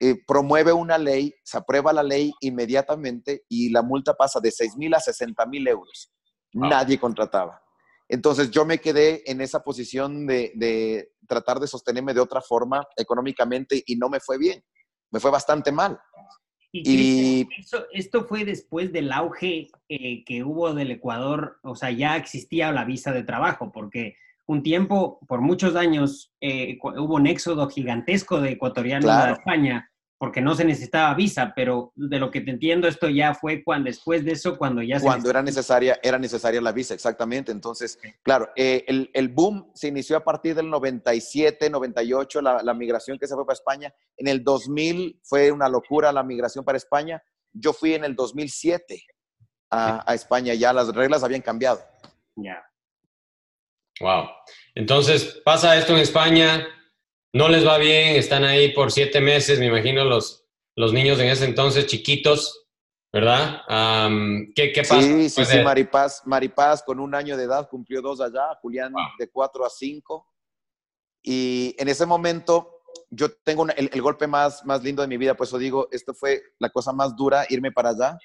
[0.00, 4.76] eh, promueve una ley, se aprueba la ley inmediatamente y la multa pasa de 6
[4.78, 6.10] mil a 60 mil euros.
[6.54, 7.62] Nadie contrataba.
[8.08, 12.82] Entonces yo me quedé en esa posición de, de tratar de sostenerme de otra forma
[12.96, 14.64] económicamente y no me fue bien,
[15.10, 16.00] me fue bastante mal.
[16.72, 17.48] Y,
[17.92, 22.84] esto fue después del auge eh, que hubo del Ecuador, o sea, ya existía la
[22.84, 28.52] visa de trabajo, porque un tiempo, por muchos años, eh, hubo un éxodo gigantesco de
[28.52, 29.89] ecuatorianos a España
[30.20, 33.86] porque no se necesitaba visa, pero de lo que te entiendo, esto ya fue cuando,
[33.86, 37.50] después de eso, cuando ya se Cuando era necesaria, era necesaria la visa, exactamente.
[37.50, 42.74] Entonces, claro, eh, el, el, boom se inició a partir del 97, 98, la, la,
[42.74, 43.94] migración que se fue para España.
[44.18, 47.22] En el 2000 fue una locura la migración para España.
[47.54, 49.02] Yo fui en el 2007
[49.70, 51.80] a, a España, ya las reglas habían cambiado.
[52.36, 52.62] Ya.
[54.00, 54.28] Wow.
[54.74, 56.66] Entonces, pasa esto en España,
[57.32, 60.44] no les va bien, están ahí por siete meses, me imagino los,
[60.76, 62.66] los niños en ese entonces chiquitos,
[63.12, 63.62] ¿verdad?
[64.54, 65.02] ¿qué, ¿qué, pasa?
[65.02, 69.28] Sí, sí, sí, Maripaz, Maripaz con un año de edad cumplió dos allá, Julián de
[69.28, 70.26] cuatro a cinco.
[71.22, 75.50] Y en ese momento yo tengo el, golpe más, más lindo de mi vida, pues
[75.50, 78.18] eso digo, esto fue la cosa más dura, irme para allá,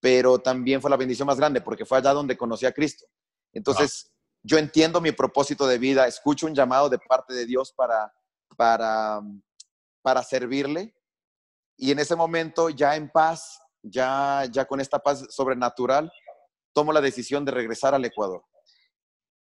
[0.00, 3.06] pero también fue la bendición más grande, porque fue allá donde conocí a Cristo.
[3.52, 4.12] Entonces,
[4.42, 8.12] yo entiendo mi propósito de vida, escucho un llamado de parte de Dios para,
[8.56, 9.20] para,
[10.02, 10.94] para servirle,
[11.76, 16.12] y en ese momento, ya en paz, ya, ya con esta paz sobrenatural,
[16.72, 18.44] tomo la decisión de regresar al Ecuador.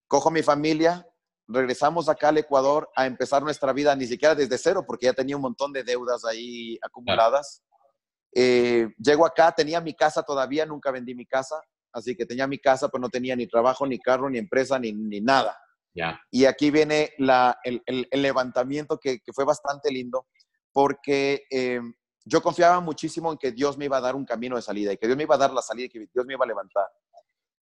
[0.08, 1.08] Cojo mi familia,
[1.47, 5.36] regresamos acá al Ecuador a empezar nuestra vida, ni siquiera desde cero, porque ya tenía
[5.36, 7.62] un montón de deudas ahí acumuladas.
[8.34, 12.58] Eh, llego acá, tenía mi casa todavía, nunca vendí mi casa, así que tenía mi
[12.58, 15.58] casa, pero no tenía ni trabajo, ni carro, ni empresa, ni, ni nada.
[16.32, 20.28] Y aquí viene el, levantamiento que, que, fue bastante lindo,
[20.72, 21.82] porque eh,
[22.26, 24.98] yo confiaba muchísimo en que Dios me iba a dar un camino de salida y
[24.98, 26.88] que Dios me iba a dar la salida y que Dios me iba a levantar.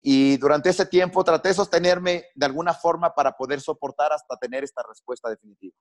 [0.03, 4.63] Y durante ese tiempo traté de sostenerme de alguna forma para poder soportar hasta tener
[4.63, 5.75] esta respuesta definitiva.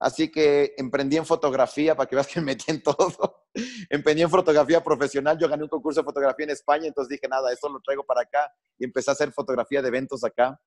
[0.00, 3.46] Así que emprendí en fotografía, para que veas que me metí en todo.
[3.90, 5.36] emprendí en fotografía profesional.
[5.38, 8.22] Yo gané un concurso de fotografía en España, entonces dije, nada, esto lo traigo para
[8.22, 8.50] acá.
[8.78, 10.58] Y empecé a hacer fotografía de eventos acá.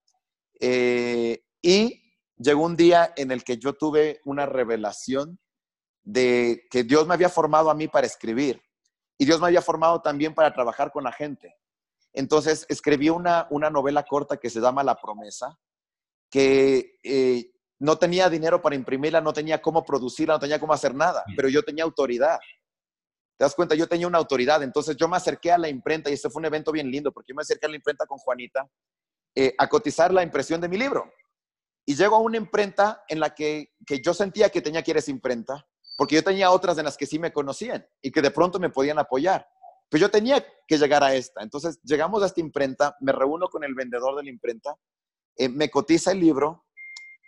[0.61, 5.39] Eh, y llegó un día en el que yo tuve una revelación
[6.03, 8.61] de que Dios me había formado a mí para escribir.
[9.17, 11.55] Y Dios me había formado también para trabajar con la gente.
[12.13, 15.57] Entonces escribí una, una novela corta que se llama La promesa,
[16.29, 20.93] que eh, no tenía dinero para imprimirla, no tenía cómo producirla, no tenía cómo hacer
[20.93, 22.39] nada, pero yo tenía autoridad.
[23.37, 23.73] ¿Te das cuenta?
[23.73, 24.61] Yo tenía una autoridad.
[24.61, 27.29] Entonces yo me acerqué a la imprenta y este fue un evento bien lindo porque
[27.29, 28.69] yo me acerqué a la imprenta con Juanita
[29.35, 31.11] eh, a cotizar la impresión de mi libro.
[31.85, 34.97] Y llego a una imprenta en la que, que yo sentía que tenía que ir
[34.97, 35.65] a esa imprenta
[36.01, 38.71] porque yo tenía otras en las que sí me conocían y que de pronto me
[38.71, 39.47] podían apoyar.
[39.87, 41.43] Pues yo tenía que llegar a esta.
[41.43, 44.75] Entonces llegamos a esta imprenta, me reúno con el vendedor de la imprenta,
[45.37, 46.65] eh, me cotiza el libro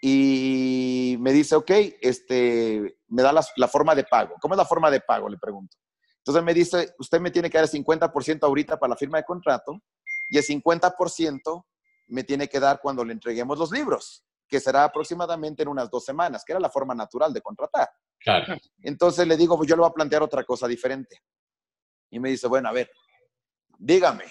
[0.01, 1.69] y me dice, ok,
[2.01, 4.35] este, me da la, forma de pago.
[4.41, 5.29] ¿Cómo es la forma de pago?
[5.29, 5.77] Le pregunto.
[6.17, 9.25] Entonces me dice, usted me tiene que dar el 50% ahorita para la firma de
[9.25, 9.79] contrato
[10.29, 11.65] y el 50%
[12.13, 16.05] me tiene que dar cuando le entreguemos los libros, que será aproximadamente en unas dos
[16.05, 17.89] semanas, que era la forma natural de contratar.
[18.19, 18.55] Claro.
[18.81, 21.23] Entonces le digo, pues yo le voy a plantear otra cosa diferente.
[22.11, 22.91] Y me dice, bueno, a ver,
[23.79, 24.25] dígame.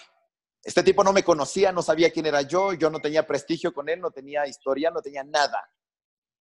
[0.62, 3.88] Este tipo no me conocía, no sabía quién era yo, yo no tenía prestigio con
[3.88, 5.60] él, no tenía historia, no tenía nada.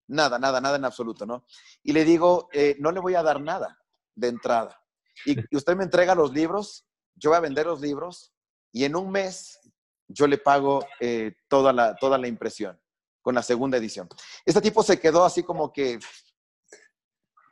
[0.07, 1.45] Nada, nada, nada en absoluto, ¿no?
[1.81, 3.79] Y le digo, eh, no le voy a dar nada
[4.13, 4.79] de entrada.
[5.25, 6.85] Y, usted me entrega los libros,
[7.15, 8.31] yo voy a vender los libros
[8.71, 9.59] y en un mes
[10.13, 12.79] yo le pago eh, toda, la, toda la impresión
[13.21, 14.07] con la segunda edición.
[14.45, 15.99] Este tipo se quedó así como que,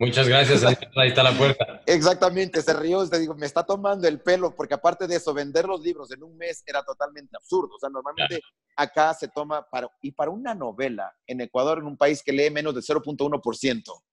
[0.01, 1.81] Muchas gracias, ahí está la puerta.
[1.85, 5.65] Exactamente, se rió, te digo, me está tomando el pelo, porque aparte de eso, vender
[5.65, 7.75] los libros en un mes era totalmente absurdo.
[7.75, 8.39] O sea, normalmente
[8.77, 12.49] acá se toma, para, y para una novela en Ecuador, en un país que lee
[12.49, 14.03] menos del 0.1%,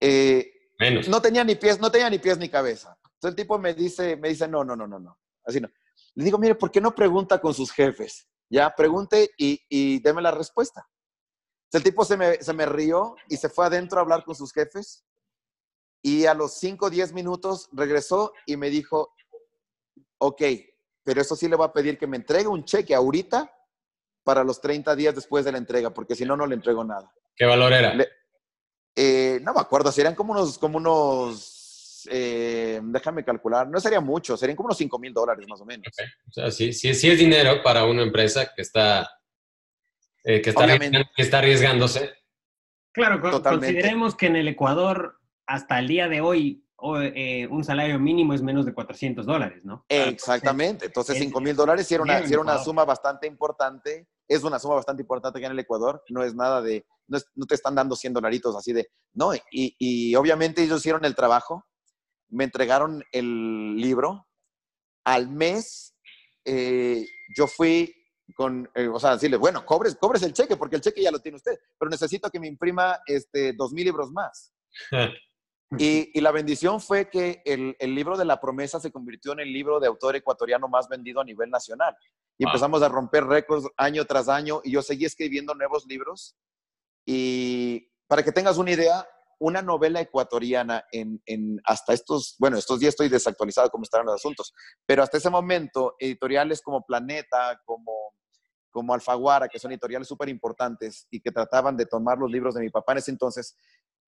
[0.00, 1.06] eh, menos.
[1.06, 2.98] No tenía ni pies, no tenía ni pies ni cabeza.
[3.04, 5.68] Entonces el tipo me dice, me dice, no, no, no, no, no, así no.
[6.16, 8.26] Le digo, mire, ¿por qué no pregunta con sus jefes?
[8.50, 10.88] Ya, pregunte y, y deme la respuesta.
[11.72, 14.52] El tipo se me, se me rió y se fue adentro a hablar con sus
[14.52, 15.04] jefes.
[16.02, 19.14] Y a los 5 o 10 minutos regresó y me dijo,
[20.18, 20.42] ok,
[21.04, 23.52] pero eso sí le voy a pedir que me entregue un cheque ahorita
[24.24, 27.12] para los 30 días después de la entrega, porque si no, no le entrego nada.
[27.34, 27.94] ¿Qué valor era?
[28.94, 31.55] Eh, no me acuerdo, serían como unos, como unos
[32.10, 35.86] eh, déjame calcular, no sería mucho, serían como unos 5 mil dólares más o menos.
[36.28, 39.08] O sea, sí, sí, sí es dinero para una empresa que está
[40.26, 42.12] eh, que, está arriesgándose.
[42.92, 46.64] Claro, consideremos que en el Ecuador, hasta el día de hoy,
[47.14, 49.84] eh, un salario mínimo es menos de 400 dólares, ¿no?
[49.88, 50.86] Exactamente.
[50.86, 54.08] Entonces, 5 mil dólares sí era, una, una suma bastante importante.
[54.26, 56.02] Es una suma bastante importante que en el Ecuador.
[56.08, 59.32] No es nada de, no, te están dando 100 dolaritos así de, no.
[59.32, 61.64] Y, y, obviamente ellos hicieron el trabajo,
[62.28, 64.26] me entregaron el libro.
[65.04, 65.96] Al mes,
[66.44, 67.06] eh,
[67.36, 67.94] yo fui
[68.34, 71.20] con, eh, o sea, decirle, bueno, cobres, cobres el cheque, porque el cheque ya lo
[71.20, 74.52] tiene usted, pero necesito que me imprima este, dos mil libros más.
[75.78, 79.40] y, y, la bendición fue que el, el, libro de la promesa se convirtió en
[79.40, 81.96] el libro de autor ecuatoriano más vendido a nivel nacional.
[82.38, 86.36] Y empezamos a romper récords año tras año y yo seguí escribiendo nuevos libros.
[87.06, 89.06] Y para que tengas una idea,
[89.38, 94.14] una novela ecuatoriana en, en, hasta estos, bueno, estos días estoy desactualizado como están los
[94.14, 94.54] asuntos,
[94.86, 98.14] pero hasta ese momento, editoriales como Planeta, como
[98.76, 102.60] como Alfaguara, que son editoriales súper importantes y que trataban de tomar los libros de
[102.60, 103.56] mi papá en ese entonces,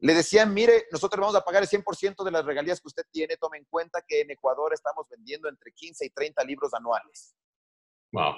[0.01, 3.37] le decían, mire, nosotros vamos a pagar el 100% de las regalías que usted tiene,
[3.37, 7.37] tome en cuenta que en Ecuador estamos vendiendo entre 15 y 30 libros anuales.
[8.11, 8.35] Wow.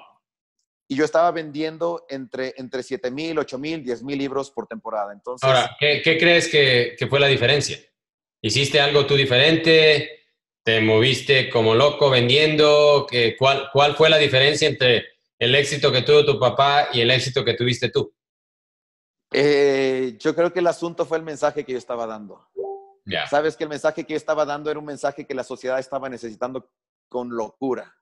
[0.89, 5.13] Y yo estaba vendiendo entre, entre 7 mil, 8 mil, 10 mil libros por temporada.
[5.13, 7.79] Entonces, Ahora, ¿qué, qué crees que, que, fue la diferencia?
[8.41, 10.25] ¿Hiciste algo tú diferente?
[10.63, 13.07] ¿Te moviste como loco vendiendo?
[13.39, 15.05] ¿Cuál, ¿Cuál fue la diferencia entre
[15.39, 18.15] el éxito que tuvo tu papá y el éxito que tuviste tú?
[19.31, 22.49] Eh, yo creo que el asunto fue el mensaje que yo estaba dando.
[23.05, 23.27] Ya.
[23.27, 26.09] Sabes que el mensaje que yo estaba dando era un mensaje que la sociedad estaba
[26.09, 26.71] necesitando
[27.09, 27.98] con locura.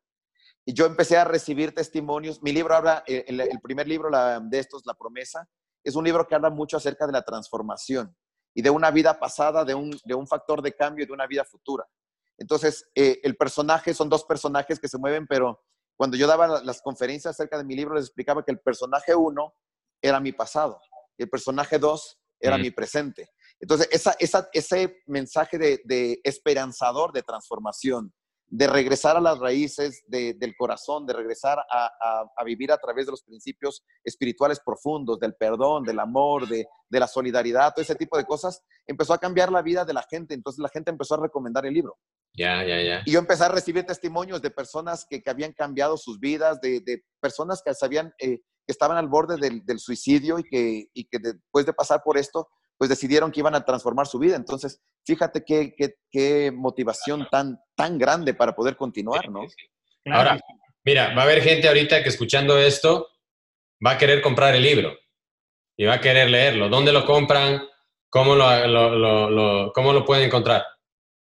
[0.69, 2.43] Y yo empecé a recibir testimonios.
[2.43, 4.11] Mi libro habla, eh, el, primer libro
[4.43, 5.49] de estos, La promesa,
[5.85, 8.15] es un libro que habla mucho acerca de la transformación
[8.53, 11.29] y de una vida pasada, de un, de un factor de cambio y de una
[11.29, 11.87] vida futura.
[12.37, 15.63] Entonces, eh, el personaje, son dos personajes que se mueven, pero
[15.97, 19.55] cuando yo daba las conferencias acerca de mi libro, les explicaba que el personaje uno
[20.03, 20.81] era mi pasado
[21.17, 23.31] y el personaje dos era mi presente.
[23.61, 28.13] Entonces, esa, esa, ese mensaje de, de esperanzador de transformación,
[28.49, 33.23] de regresar a las raíces del corazón, de regresar a, vivir a través de los
[33.23, 38.63] principios espirituales profundos, del perdón, del amor, de, la solidaridad, todo ese tipo de cosas,
[38.87, 40.35] empezó a cambiar la vida de la gente.
[40.35, 41.97] Entonces la gente empezó a recomendar el libro.
[42.35, 43.03] Ya, ya, ya.
[43.05, 47.63] Y yo empecé a recibir testimonios de personas que, habían cambiado sus vidas, de, personas
[47.65, 51.73] que sabían eh, que estaban al borde del, suicidio y que, y que después de
[51.73, 54.37] pasar por esto, pues decidieron que iban a transformar su vida.
[54.37, 55.75] Entonces, fíjate qué,
[56.11, 59.41] qué, motivación tan, tan grande para poder continuar, ¿no?
[60.07, 60.39] Ahora,
[60.85, 63.09] mira, va a haber gente ahorita que escuchando esto
[63.85, 64.97] va a querer comprar el libro
[65.77, 66.69] y va a querer leerlo.
[66.69, 67.63] ¿Dónde lo compran?
[68.09, 70.65] ¿Cómo lo, lo, lo, cómo lo pueden encontrar?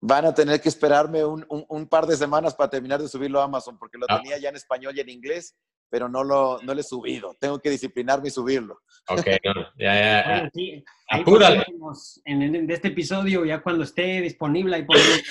[0.00, 3.44] Van a tener que esperarme un, un, par de semanas para terminar de subirlo a
[3.44, 4.18] Amazon, porque lo ah.
[4.18, 5.56] tenía ya en español y en inglés,
[5.94, 7.36] pero no lo, no lo he subido.
[7.38, 8.80] Tengo que disciplinarme y subirlo.
[9.06, 9.26] Ok,
[9.78, 10.50] ya, ya.
[11.08, 11.64] Apúrale.
[12.24, 15.22] En, en, este episodio, ya cuando esté disponible, ahí ponemos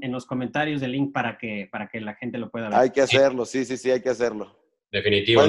[0.00, 2.78] en los, comentarios el link para que, para que la gente lo pueda ver.
[2.78, 4.56] Hay que hacerlo, sí, sí, sí, hay que hacerlo.
[4.92, 5.42] Definitivo.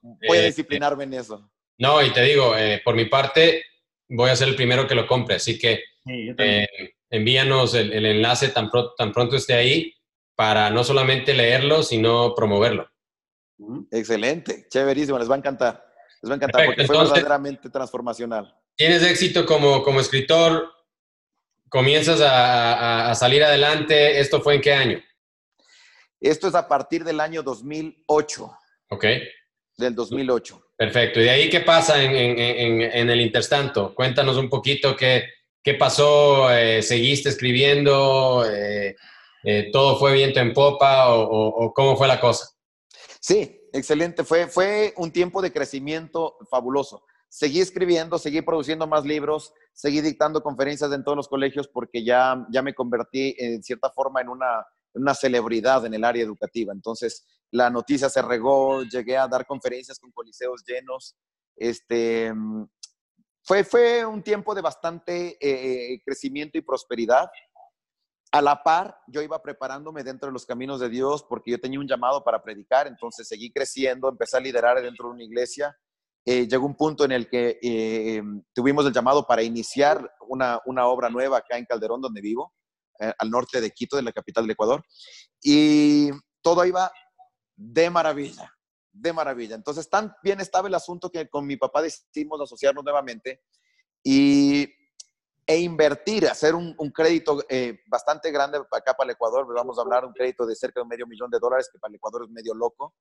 [0.00, 1.50] Voy, a eh, disciplinarme en eso.
[1.76, 3.62] No, y te digo, eh, por mi parte,
[4.08, 6.66] voy a ser el primero que lo compre, así que eh,
[7.10, 9.92] envíanos el, el enlace tan, tan pronto esté ahí
[10.34, 12.88] para no solamente leerlo, sino promoverlo.
[13.90, 15.84] Excelente, chéverísimo, les va a encantar.
[16.22, 18.54] Les va a encantar porque fue verdaderamente transformacional.
[18.76, 20.72] Tienes éxito como, como escritor,
[21.68, 24.20] comienzas a, salir adelante.
[24.20, 25.02] ¿Esto fue en qué año?
[26.20, 28.52] Esto es a partir del año 2008.
[28.90, 29.04] Ok.
[29.76, 30.62] Del 2008.
[30.76, 31.20] Perfecto.
[31.20, 33.94] ¿Y de ahí qué pasa en, el interstanto?
[33.94, 35.28] Cuéntanos un poquito qué,
[35.62, 36.52] qué pasó.
[36.54, 38.44] Eh, ¿Seguiste escribiendo?
[38.48, 38.94] Eh,
[39.44, 42.51] eh, ¿Todo fue viento en popa o cómo fue la cosa?
[43.22, 44.24] Sí, excelente.
[44.24, 47.04] Fue, fue un tiempo de crecimiento fabuloso.
[47.28, 52.44] Seguí escribiendo, seguí produciendo más libros, seguí dictando conferencias en todos los colegios porque ya,
[52.50, 56.72] ya me convertí en cierta forma en una, una celebridad en el área educativa.
[56.72, 61.16] Entonces, la noticia se regó, llegué a dar conferencias con coliseos llenos.
[61.54, 62.32] Este,
[63.44, 67.30] fue, fue un tiempo de bastante eh, crecimiento y prosperidad
[68.32, 71.78] a la par, yo iba preparándome dentro de los caminos de Dios porque yo tenía
[71.78, 75.76] un llamado para predicar, entonces seguí creciendo, empecé a liderar dentro de una iglesia.
[76.24, 78.22] Eh, llegó un punto en el que eh,
[78.54, 82.54] tuvimos el llamado para iniciar una, obra nueva acá en Calderón, donde vivo,
[83.00, 84.82] eh, al norte de Quito, de la capital del Ecuador,
[85.42, 86.10] y
[86.40, 86.90] todo iba
[87.54, 88.50] de maravilla,
[88.92, 89.56] de maravilla.
[89.56, 93.42] Entonces, tan bien estaba el asunto que con mi papá decidimos asociarnos nuevamente
[94.02, 94.51] y
[95.46, 100.04] e invertir, hacer un, crédito eh, bastante grande acá para el Ecuador, vamos a hablar
[100.04, 102.54] un crédito de cerca de medio millón de dólares, que para el Ecuador es medio
[102.54, 102.94] loco,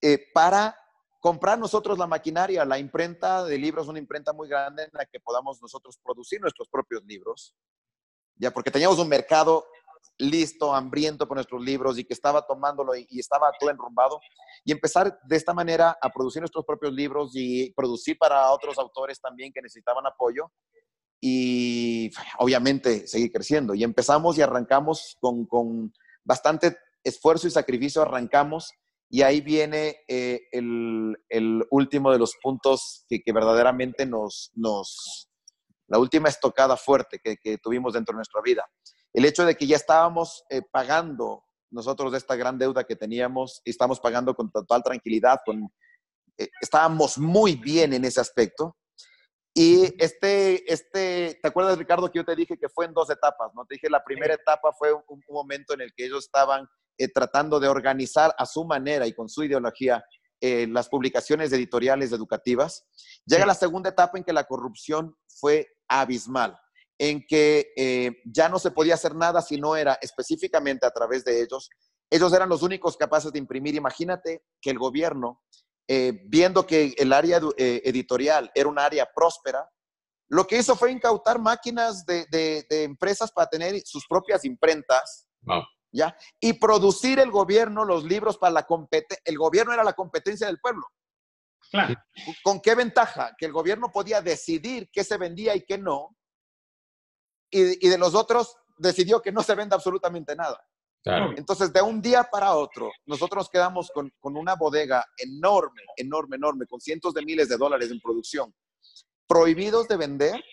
[0.00, 0.76] eh, para
[1.20, 5.18] comprar nosotros la maquinaria, la imprenta de libros, una imprenta muy grande en la que
[5.18, 7.54] podamos nosotros producir nuestros propios libros,
[8.36, 9.66] ya porque teníamos un mercado
[10.16, 14.20] listo, hambriento por nuestros libros y que estaba tomándolo y, y estaba todo enrumbado,
[14.64, 19.20] y empezar de esta manera a producir nuestros propios libros y producir para otros autores
[19.20, 20.52] también que necesitaban apoyo
[21.20, 23.74] y obviamente seguir creciendo.
[23.74, 25.92] Y empezamos y arrancamos con, con
[26.24, 28.72] bastante esfuerzo y sacrificio, arrancamos
[29.10, 35.30] y ahí viene eh, el, el, último de los puntos que, que, verdaderamente nos, nos,
[35.86, 38.66] la última estocada fuerte que, que, tuvimos dentro de nuestra vida.
[39.14, 43.70] El hecho de que ya estábamos eh, pagando nosotros esta gran deuda que teníamos y
[43.70, 45.70] estamos pagando con total tranquilidad, con,
[46.36, 48.76] eh, estábamos muy bien en ese aspecto,
[49.60, 53.50] y este, este, ¿te acuerdas, Ricardo, que yo te dije que fue en dos etapas?
[53.56, 53.64] ¿no?
[53.64, 57.58] Te dije, la primera etapa fue un, momento en el que ellos estaban eh, tratando
[57.58, 60.04] de organizar a su manera y con su ideología
[60.40, 62.86] eh, las publicaciones editoriales educativas.
[63.26, 66.56] Llega la segunda etapa en que la corrupción fue abismal.
[66.96, 71.24] en que eh, ya no se podía hacer nada si no era específicamente a través
[71.24, 71.68] de ellos.
[72.10, 73.74] Ellos eran los únicos capaces de imprimir.
[73.74, 75.42] Imagínate que el gobierno,
[75.88, 79.68] eh, viendo que el área eh, editorial era un área próspera,
[80.28, 85.26] lo que hizo fue incautar máquinas de, empresas para tener sus propias imprentas.
[85.90, 86.14] ¿Ya?
[86.38, 89.22] Y producir el gobierno los libros para la competencia.
[89.24, 90.86] El gobierno era la competencia del pueblo.
[91.70, 91.94] Claro.
[92.42, 93.34] ¿Con qué ventaja?
[93.38, 96.14] Que el gobierno podía decidir qué se vendía y qué no.
[97.50, 100.62] Y, de los otros decidió que no se venda absolutamente nada.
[101.02, 101.32] Claro.
[101.36, 106.36] Entonces, de un día para otro, nosotros nos quedamos con, con una bodega enorme, enorme,
[106.36, 108.54] enorme, con cientos de miles de dólares en producción,
[109.26, 110.44] prohibidos de vender,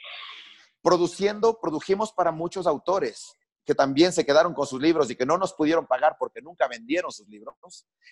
[0.82, 3.34] produciendo, produjimos para muchos autores
[3.66, 6.68] que también se quedaron con sus libros y que no nos pudieron pagar porque nunca
[6.68, 7.56] vendieron sus libros,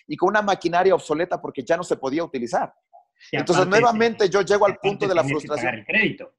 [0.06, 2.74] y con una maquinaria obsoleta porque ya no se podía utilizar.
[3.30, 5.74] Entonces, nuevamente yo llego al punto de la frustración.
[5.74, 6.34] el crédito.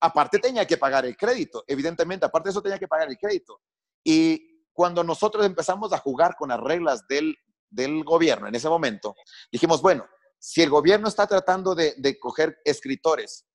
[0.00, 3.60] Aparte tenía que pagar el crédito, evidentemente, aparte de eso tenía que pagar el crédito.
[4.04, 7.36] Y cuando nosotros empezamos a jugar con las reglas del,
[7.70, 9.14] del gobierno en ese momento,
[9.50, 10.06] dijimos, bueno,
[10.38, 13.46] si el gobierno está tratando de, de coger escritores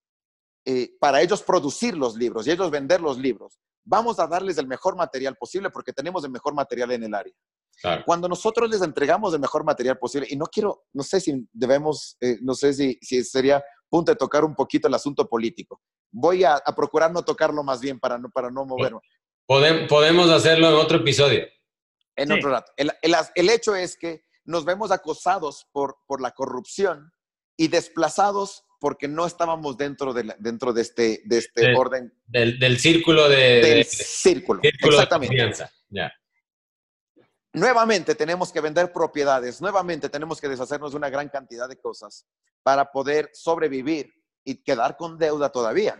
[0.66, 4.68] eh, para ellos producir los libros y ellos vender los libros, vamos a darles el
[4.68, 7.34] mejor material posible porque tenemos el mejor material en el área.
[8.06, 12.18] Cuando nosotros les entregamos el mejor material posible, y no quiero, no sé si debemos,
[12.20, 15.80] eh, no sé si, si, sería punto de tocar un poquito el asunto político.
[16.12, 19.00] Voy a, procurar no tocarlo más bien para no, para no moverme.
[19.48, 21.48] Podemos hacerlo en otro episodio.
[22.16, 22.72] En otro rato.
[22.78, 27.12] El, el, el, hecho es que nos vemos acosados por, por la corrupción
[27.56, 32.14] y desplazados porque no estábamos dentro de, dentro de este, de este orden.
[32.28, 33.62] Del, círculo de...
[33.62, 35.54] Del círculo, exactamente.
[35.90, 36.14] ya.
[37.54, 42.28] Nuevamente tenemos que vender propiedades, nuevamente tenemos que deshacernos de una gran cantidad de cosas
[42.62, 46.00] para poder sobrevivir y quedar con deuda todavía.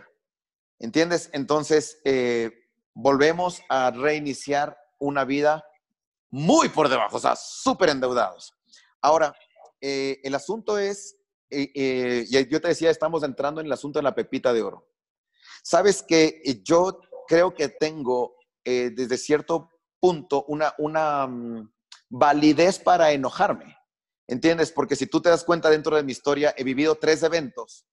[0.78, 1.30] ¿Entiendes?
[1.32, 2.67] Entonces, eh,
[3.00, 5.64] volvemos a reiniciar una vida
[6.30, 8.52] muy por debajo, o sea, súper endeudados.
[9.00, 9.34] Ahora,
[9.80, 11.18] eh, el asunto es
[11.50, 14.88] eh, yo te decía, estamos entrando en el asunto de la pepita de oro.
[15.62, 19.70] Sabes que eh, yo creo que tengo eh, desde cierto
[20.00, 21.70] punto una, una mm,
[22.10, 23.76] validez para enojarme.
[24.26, 24.72] ¿Entiendes?
[24.72, 27.86] Porque si tú te das cuenta dentro de mi historia, he vivido tres eventos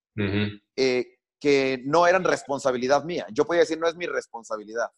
[1.45, 3.27] que no eran responsabilidad mía.
[3.31, 4.89] Yo podía decir, no es mi responsabilidad.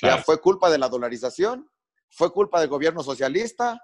[0.00, 1.70] Ya fue culpa de la dolarización,
[2.08, 3.78] fue culpa del gobierno socialista,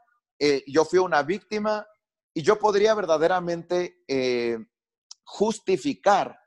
[0.67, 1.87] yo fui una víctima
[2.33, 4.57] y yo podría verdaderamente eh,
[5.25, 6.41] justificar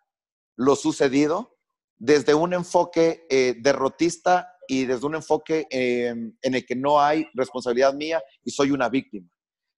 [0.55, 1.59] lo sucedido
[1.97, 7.27] desde un enfoque eh, derrotista y desde un enfoque em, en el que no hay
[7.35, 9.29] responsabilidad mía y soy una víctima.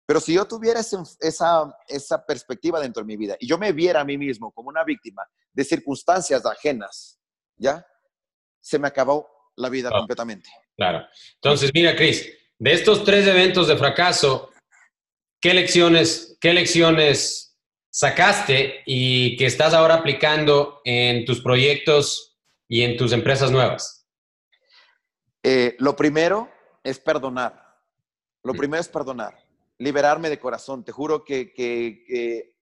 [0.06, 4.02] Pero si yo tuviera esa, esa perspectiva dentro de mi vida y yo me viera
[4.02, 7.20] a mí mismo como una víctima de circunstancias ajenas,
[7.58, 7.86] ¿ya?
[8.62, 10.50] Se me acabó la vida completamente.
[10.76, 11.08] Claro.
[11.36, 12.30] Entonces, mira, Cris,
[12.60, 14.52] de estos tres eventos de fracaso,
[15.46, 17.56] ¿Qué lecciones, qué lecciones
[17.92, 22.36] sacaste y que estás ahora aplicando en tus proyectos
[22.68, 24.08] y en tus empresas nuevas?
[25.44, 26.50] Eh, lo primero
[26.84, 27.64] es perdonar.
[28.42, 28.58] Lo mm.
[28.58, 29.38] primero es perdonar,
[29.78, 30.84] liberarme de corazón.
[30.84, 31.54] Te juro que,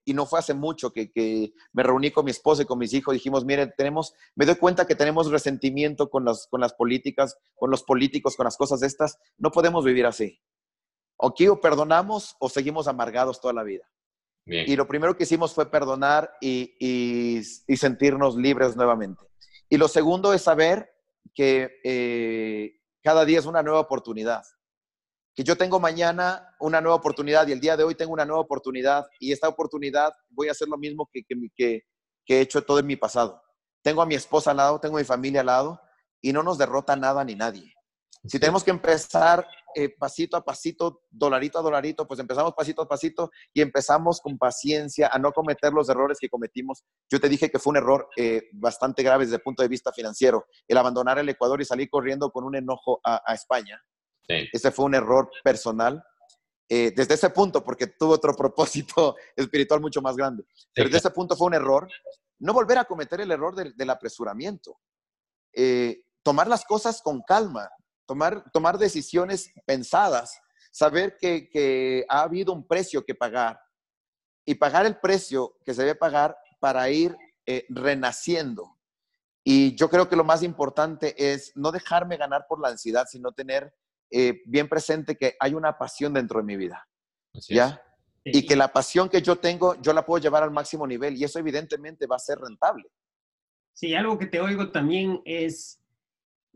[0.05, 3.13] y no fue hace mucho que, me reuní con mi esposa y con mis hijos,
[3.13, 7.69] dijimos, miren, tenemos, me doy cuenta que tenemos resentimiento con las, con las políticas, con
[7.69, 9.17] los políticos, con las cosas estas.
[9.37, 10.41] No podemos vivir así.
[11.19, 13.85] Aquí o perdonamos o seguimos amargados toda la vida.
[14.45, 17.41] Y lo primero que hicimos fue perdonar y,
[17.77, 19.23] sentirnos libres nuevamente.
[19.69, 20.89] Y lo segundo es saber
[21.33, 24.43] que eh, cada día es una nueva oportunidad.
[25.35, 28.41] Que yo tengo mañana una nueva oportunidad y el día de hoy tengo una nueva
[28.41, 31.81] oportunidad y esta oportunidad voy a hacer lo mismo que, que,
[32.25, 33.41] que he hecho todo en mi pasado.
[33.81, 35.81] Tengo a mi esposa al lado, tengo a mi familia al lado
[36.21, 37.73] y no nos derrota nada ni nadie.
[38.25, 42.87] Si tenemos que empezar eh, pasito a pasito, dolarito a dolarito, pues empezamos pasito a
[42.87, 46.83] pasito y empezamos con paciencia a no cometer los errores que cometimos.
[47.09, 49.91] Yo te dije que fue un error eh, bastante grave desde el punto de vista
[49.91, 53.81] financiero, el abandonar el Ecuador y salir corriendo con un enojo a, España.
[54.27, 56.03] Ese fue un error personal.
[56.69, 60.43] Eh, desde ese punto, porque tuvo otro propósito espiritual mucho más grande.
[60.73, 61.87] Pero desde ese punto fue un error.
[62.39, 64.79] No volver a cometer el error del, apresuramiento.
[66.23, 67.69] tomar las cosas con calma
[68.05, 70.39] tomar, tomar decisiones pensadas,
[70.71, 73.59] saber que, ha habido un precio que pagar
[74.45, 77.15] y pagar el precio que se debe pagar para ir
[77.45, 78.77] eh, renaciendo.
[79.43, 83.31] Y yo creo que lo más importante es no dejarme ganar por la ansiedad, sino
[83.31, 83.73] tener
[84.15, 86.87] eh, bien presente que hay una pasión dentro de mi vida.
[87.49, 87.81] ¿Ya?
[88.23, 91.23] Y que la pasión que yo tengo, yo la puedo llevar al máximo nivel y
[91.23, 92.85] eso evidentemente va a ser rentable.
[93.73, 95.81] Sí, algo que te oigo también es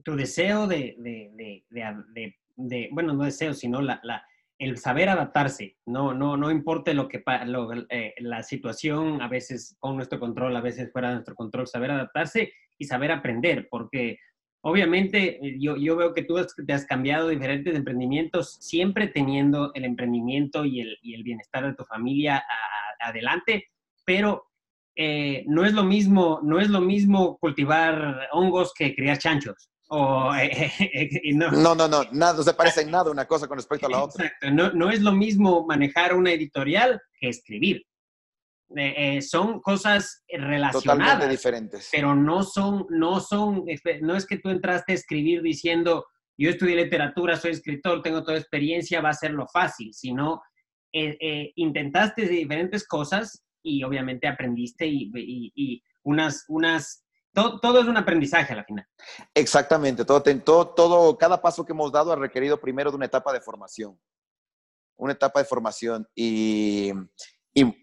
[0.03, 4.23] tu deseo de, de, bueno, no deseo, sino la, la,
[4.59, 5.77] el saber adaptarse.
[5.87, 10.55] No, no, no importa lo que lo, eh, la situación, a veces con nuestro control,
[10.55, 14.19] a veces fuera de nuestro control, saber adaptarse y saber aprender, porque
[14.67, 19.85] obviamente eh, yo, yo veo que tú te has cambiado diferentes emprendimientos, siempre teniendo el
[19.85, 22.43] emprendimiento y el, y el bienestar de tu familia
[22.99, 23.67] adelante,
[24.05, 24.47] pero
[24.93, 29.69] eh, no es lo mismo, no es lo mismo cultivar hongos que criar chanchos.
[29.89, 30.69] O, eh,
[31.33, 31.49] no.
[31.49, 31.73] no.
[31.73, 34.25] no, no, nada, no se parece en nada una cosa con respecto a la otra.
[34.25, 37.86] Exacto, no, no es lo mismo manejar una editorial que escribir.
[38.75, 40.83] Eh, son cosas relacionadas.
[40.83, 41.89] Totalmente diferentes.
[41.91, 43.65] Pero no son, no son,
[44.01, 46.05] no es que tú entraste a escribir diciendo,
[46.37, 50.41] yo estudié literatura, soy escritor, tengo toda experiencia, va a ser lo fácil, sino
[50.91, 58.63] intentaste diferentes cosas y obviamente aprendiste y, unas, unas todo, es un aprendizaje a la
[58.63, 58.87] final.
[59.33, 63.31] Exactamente, todo, todo, todo, cada paso que hemos dado ha requerido primero de una etapa
[63.31, 63.99] de formación,
[64.97, 66.91] una etapa de formación y,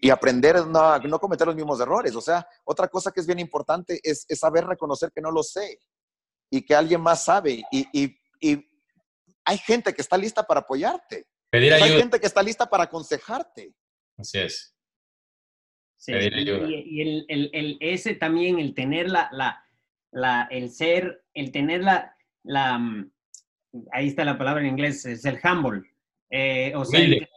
[0.01, 2.15] y, aprender a no, no, cometer los mismos errores.
[2.15, 5.79] O sea, otra cosa que es bien importante es, saber reconocer que no lo sé
[6.49, 8.15] y que alguien más sabe y, y
[9.45, 11.27] hay gente que está lista para apoyarte.
[11.49, 11.85] Pedir ayuda.
[11.85, 13.73] Hay gente que está lista para aconsejarte.
[14.17, 14.75] Así es.
[15.97, 19.63] Sí, y, el, el, el, ese también, el tener la, la,
[20.11, 23.11] la, el ser, el tener la, la, mm,
[23.91, 25.83] ahí está la palabra en inglés, es el humble.
[26.29, 27.27] Eh, o sea, el,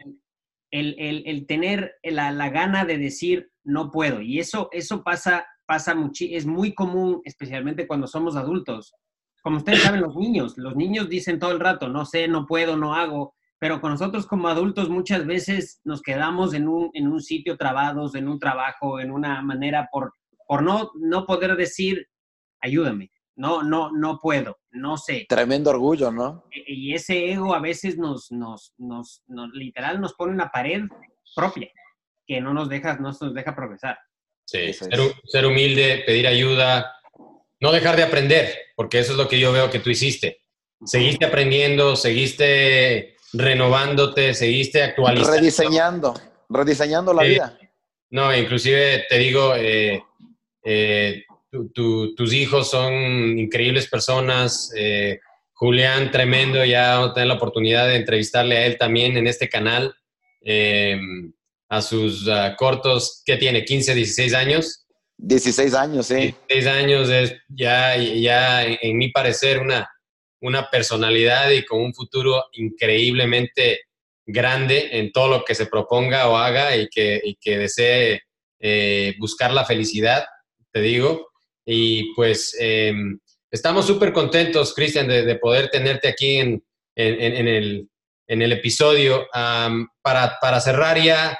[0.70, 4.20] el, el, tener la, la, gana de decir no puedo.
[4.20, 8.94] Y eso, eso pasa, pasa mucho, es muy común, especialmente cuando somos adultos.
[9.42, 12.76] Como ustedes saben, los niños, los niños dicen todo el rato, no sé, no puedo,
[12.76, 17.20] no hago pero con nosotros como adultos muchas veces nos quedamos en un, en un
[17.20, 20.14] sitio trabados, en un trabajo, en una manera por,
[20.46, 22.06] por no, no poder decir,
[22.60, 25.24] ayúdame, no, no, no puedo, no sé.
[25.28, 26.44] Tremendo orgullo, ¿no?
[26.50, 29.22] E, y ese ego a veces nos, nos, nos,
[29.52, 30.82] literal nos pone una pared
[31.36, 31.68] propia
[32.26, 33.96] que no nos deja, no nos deja progresar.
[34.44, 34.90] Sí, ser,
[35.24, 36.92] ser humilde, pedir ayuda,
[37.60, 40.42] no dejar de aprender, porque eso es lo que yo veo que tú hiciste.
[40.84, 45.36] Seguiste aprendiendo, seguiste renovándote, seguiste actualizando.
[45.38, 46.14] Rediseñando,
[46.48, 47.58] rediseñando la vida.
[48.10, 50.02] No, inclusive te digo, eh,
[50.64, 51.24] eh,
[51.74, 54.72] tus hijos son increíbles personas.
[54.76, 55.20] Eh,
[55.52, 59.48] Julián, tremendo, ya vamos a tener la oportunidad de entrevistarle a él también en este
[59.48, 59.94] canal.
[61.70, 63.64] a sus ah, cortos, ¿qué tiene?
[63.64, 64.86] ¿15, 16 años?
[65.18, 66.34] 16 años, sí.
[66.48, 69.90] 16 años es ya, ya en mi parecer, una,
[70.40, 73.80] una personalidad y con un futuro increíblemente
[74.24, 78.22] grande en todo lo que se proponga o haga y que, que desee
[78.60, 80.26] eh, buscar la felicidad,
[80.72, 81.28] te digo.
[81.70, 83.18] Y pues em,
[83.50, 86.62] estamos súper contentos, Cristian, de, poder tenerte aquí en,
[86.96, 87.88] el,
[88.26, 89.26] episodio.
[90.02, 91.38] para, para cerrar ya,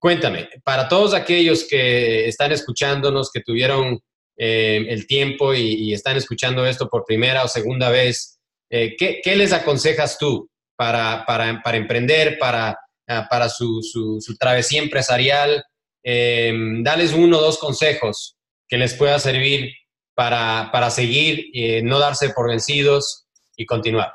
[0.00, 4.00] cuéntame, para todos aquellos que están escuchándonos, que tuvieron
[4.36, 8.40] eh, el tiempo y, están escuchando esto por primera o segunda vez,
[8.70, 12.76] eh, ¿qué, les aconsejas tú para, para, para emprender, para,
[13.06, 15.62] ah, para su, su, travesía empresarial?
[16.02, 18.36] Em, dales uno o dos consejos
[18.68, 19.72] que les pueda servir
[20.14, 24.14] para, para seguir, eh, no darse por vencidos y continuar.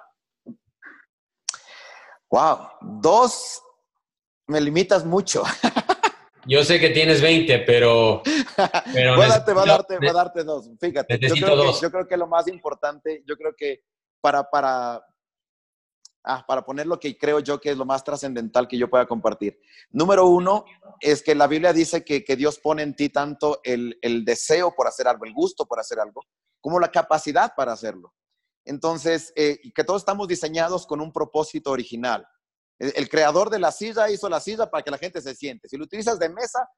[2.30, 3.62] Wow, dos
[4.48, 5.44] me limitas mucho.
[6.46, 8.24] Yo sé que tienes 20, pero...
[8.94, 10.70] pero voy, a darte, a darte, a darte dos.
[10.80, 11.80] Fíjate, yo creo, dos.
[11.80, 13.82] Que, yo creo que lo más importante, yo creo que
[14.22, 15.04] para, para,
[16.24, 19.08] ah, para poner lo que creo yo que es lo más trascendental que yo pueda
[19.08, 19.60] compartir.
[19.92, 20.66] Número uno
[21.00, 24.74] es que la Biblia dice que, que Dios pone en ti tanto el, el, deseo
[24.76, 26.22] por hacer algo, el gusto por hacer algo,
[26.62, 28.14] como la capacidad para hacerlo.
[28.66, 32.28] Entonces, eh, que todos estamos diseñados con un propósito original.
[32.78, 35.68] El, creador de la silla hizo la silla para que la gente se siente.
[35.68, 36.70] Si lo utilizas de mesa,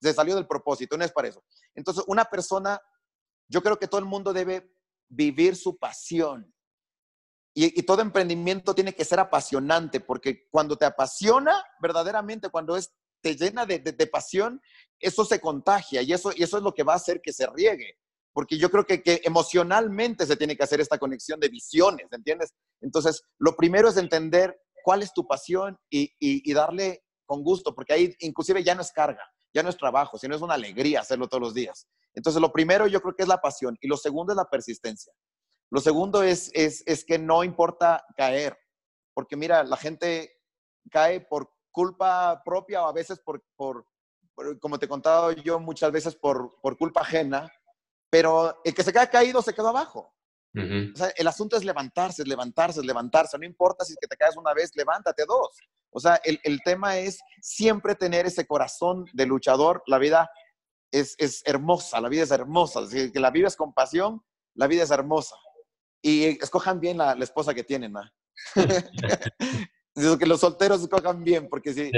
[0.00, 1.42] se salió del propósito, no es para eso.
[1.74, 2.80] Entonces, una persona,
[3.48, 4.70] yo creo que todo el mundo debe
[5.08, 6.54] vivir su pasión.
[7.54, 13.34] Y, todo emprendimiento tiene que ser apasionante, porque cuando te apasiona, verdaderamente, cuando es, te
[13.34, 14.60] llena de, pasión,
[15.00, 17.98] eso se contagia y eso, y es lo que va a hacer que se riegue.
[18.32, 22.54] Porque yo creo que, que emocionalmente se tiene que hacer esta conexión de visiones, ¿entiendes?
[22.80, 24.56] Entonces, lo primero es entender
[24.88, 29.22] cuál es tu pasión y, darle con gusto, porque ahí inclusive ya no es carga,
[29.52, 31.86] ya no es trabajo, sino es una alegría hacerlo todos los días.
[32.14, 35.12] Entonces, lo primero yo creo que es la pasión y lo segundo es la persistencia.
[35.70, 38.58] Lo segundo es, es, que no importa caer,
[39.14, 40.40] porque mira, la gente
[40.90, 43.86] cae por culpa propia o a veces por, por,
[44.60, 47.52] como te he contado yo, muchas veces por, por culpa ajena,
[48.10, 50.14] pero el que se queda caído se quedó abajo.
[50.54, 53.38] o sea, el asunto es levantarse, es levantarse, es levantarse.
[53.38, 55.50] No importa si es que te caes una vez, levántate dos.
[55.90, 59.82] O sea, el, el tema es siempre tener ese corazón de luchador.
[59.86, 60.30] La vida
[60.90, 62.86] es, es hermosa, la vida es hermosa.
[62.86, 64.22] Si que la vives con pasión,
[64.54, 65.36] la vida es hermosa.
[66.02, 67.92] Y escojan bien la, la esposa que tienen.
[67.92, 68.02] ¿no?
[70.18, 71.90] que los solteros escojan bien, porque sí,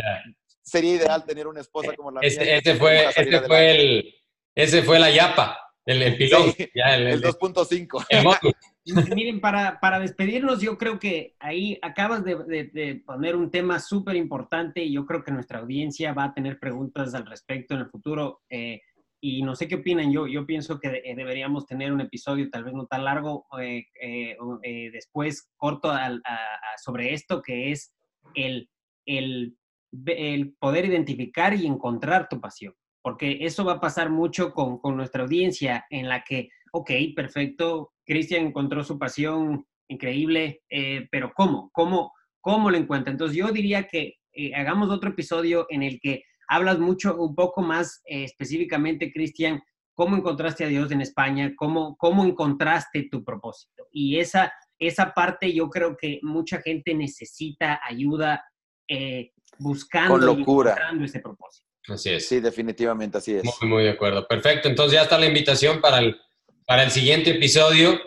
[0.62, 2.56] sería ideal tener una esposa como la ese, mía.
[2.56, 4.14] Ese fue, ese fue, el,
[4.54, 6.54] ese fue la yapa, el, el pilón.
[6.56, 8.54] el, 2.5.
[9.14, 12.34] Miren, para, para despedirnos, yo creo que ahí acabas de,
[12.72, 16.58] de, poner un tema súper importante y yo creo que nuestra audiencia va a tener
[16.58, 18.42] preguntas al respecto en el futuro.
[18.48, 18.80] Eh,
[19.20, 22.64] y no sé qué opinan, yo, yo pienso que eh, deberíamos tener un episodio tal
[22.64, 25.92] vez no tan largo, eh, eh, después corto
[26.82, 27.94] sobre esto, que es
[28.34, 28.70] el,
[29.04, 29.56] el,
[30.06, 34.96] el, poder identificar y encontrar tu pasión, porque eso va a pasar mucho con, con
[34.96, 40.62] nuestra audiencia en la que, ok, perfecto, Cristian encontró su pasión increíble,
[41.10, 41.68] pero ¿cómo?
[41.72, 42.12] ¿Cómo?
[42.40, 43.12] ¿Cómo lo encuentra?
[43.12, 44.14] Entonces yo diría que
[44.54, 49.62] hagamos otro episodio en el que hablas mucho, un poco más eh, específicamente, Cristian,
[49.94, 53.86] cómo encontraste a Dios en España, cómo, cómo encontraste tu propósito.
[53.92, 58.44] Y esa, esa parte yo creo que mucha gente necesita ayuda
[58.88, 61.68] eh, buscando y encontrando ese propósito.
[61.88, 62.26] Así es.
[62.26, 63.44] Sí, definitivamente así es.
[63.44, 64.26] Muy, muy de acuerdo.
[64.26, 64.68] Perfecto.
[64.68, 66.16] Entonces ya está la invitación para el,
[66.66, 67.98] para el siguiente episodio.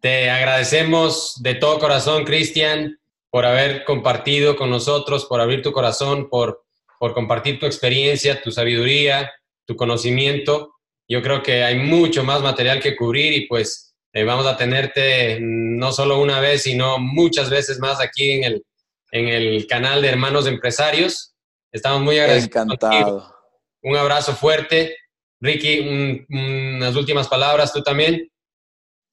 [0.00, 6.28] Te agradecemos de todo corazón, Cristian, por haber compartido con nosotros, por abrir tu corazón,
[6.28, 6.67] por
[6.98, 9.32] por compartir tu experiencia, tu sabiduría,
[9.66, 10.74] tu conocimiento.
[11.08, 15.38] Yo creo que hay mucho más material que cubrir y pues eh, vamos a tenerte
[15.40, 18.64] no solo una vez, sino muchas veces más aquí en el,
[19.12, 21.34] en el canal de Hermanos Empresarios.
[21.72, 22.64] Estamos muy agradecidos.
[22.64, 23.34] Encantado.
[23.82, 24.96] Un abrazo fuerte.
[25.40, 28.28] Ricky, unas últimas palabras, tú también.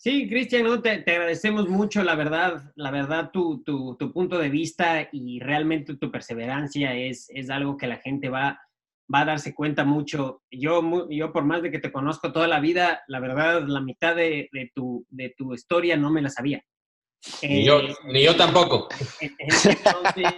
[0.06, 5.10] Sí, Cristian, te, agradecemos mucho, la verdad, la verdad, tu, tu, tu, punto de vista
[5.12, 8.62] y realmente tu perseverancia es, es algo que la gente va,
[9.12, 10.44] va a darse cuenta mucho.
[10.52, 14.16] Yo, yo, por más de que te conozco toda la vida, la verdad, la mitad
[14.16, 16.64] de, de tu, de tu historia no me la sabía.
[17.42, 18.88] Ni, yo, eh, ni yo tampoco.
[19.40, 20.34] Entonces,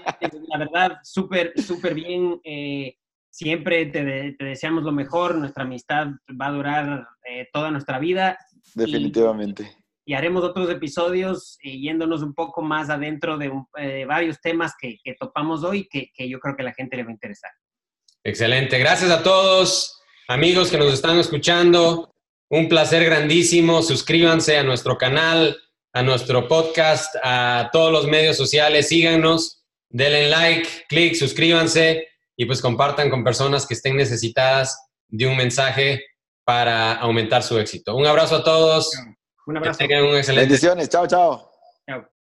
[0.48, 2.40] la verdad, súper, súper bien.
[2.46, 2.96] Eh,
[3.30, 5.36] siempre te, te, deseamos lo mejor.
[5.36, 6.08] Nuestra amistad
[6.42, 8.38] va a durar eh, toda nuestra vida
[8.74, 9.76] Definitivamente.
[10.06, 14.98] Y, haremos otros episodios eh, yéndonos un poco más adentro de eh, varios temas que,
[15.20, 17.52] topamos hoy que, que yo creo que a la gente le va a interesar.
[18.24, 18.80] Excelente.
[18.80, 22.14] Gracias a todos, amigos que nos están escuchando.
[22.50, 23.82] Un placer grandísimo.
[23.82, 25.58] Suscríbanse a nuestro canal,
[25.94, 28.88] a nuestro podcast, a todos los medios sociales.
[28.88, 32.08] Síganos, denle like, clic, suscríbanse
[32.38, 36.06] y pues compartan con personas que estén necesitadas de un mensaje
[36.48, 37.94] para aumentar su éxito.
[37.94, 38.90] Un abrazo a todos.
[39.48, 39.80] Un abrazo.
[40.34, 40.88] Bendiciones.
[40.88, 41.47] Chao, chao.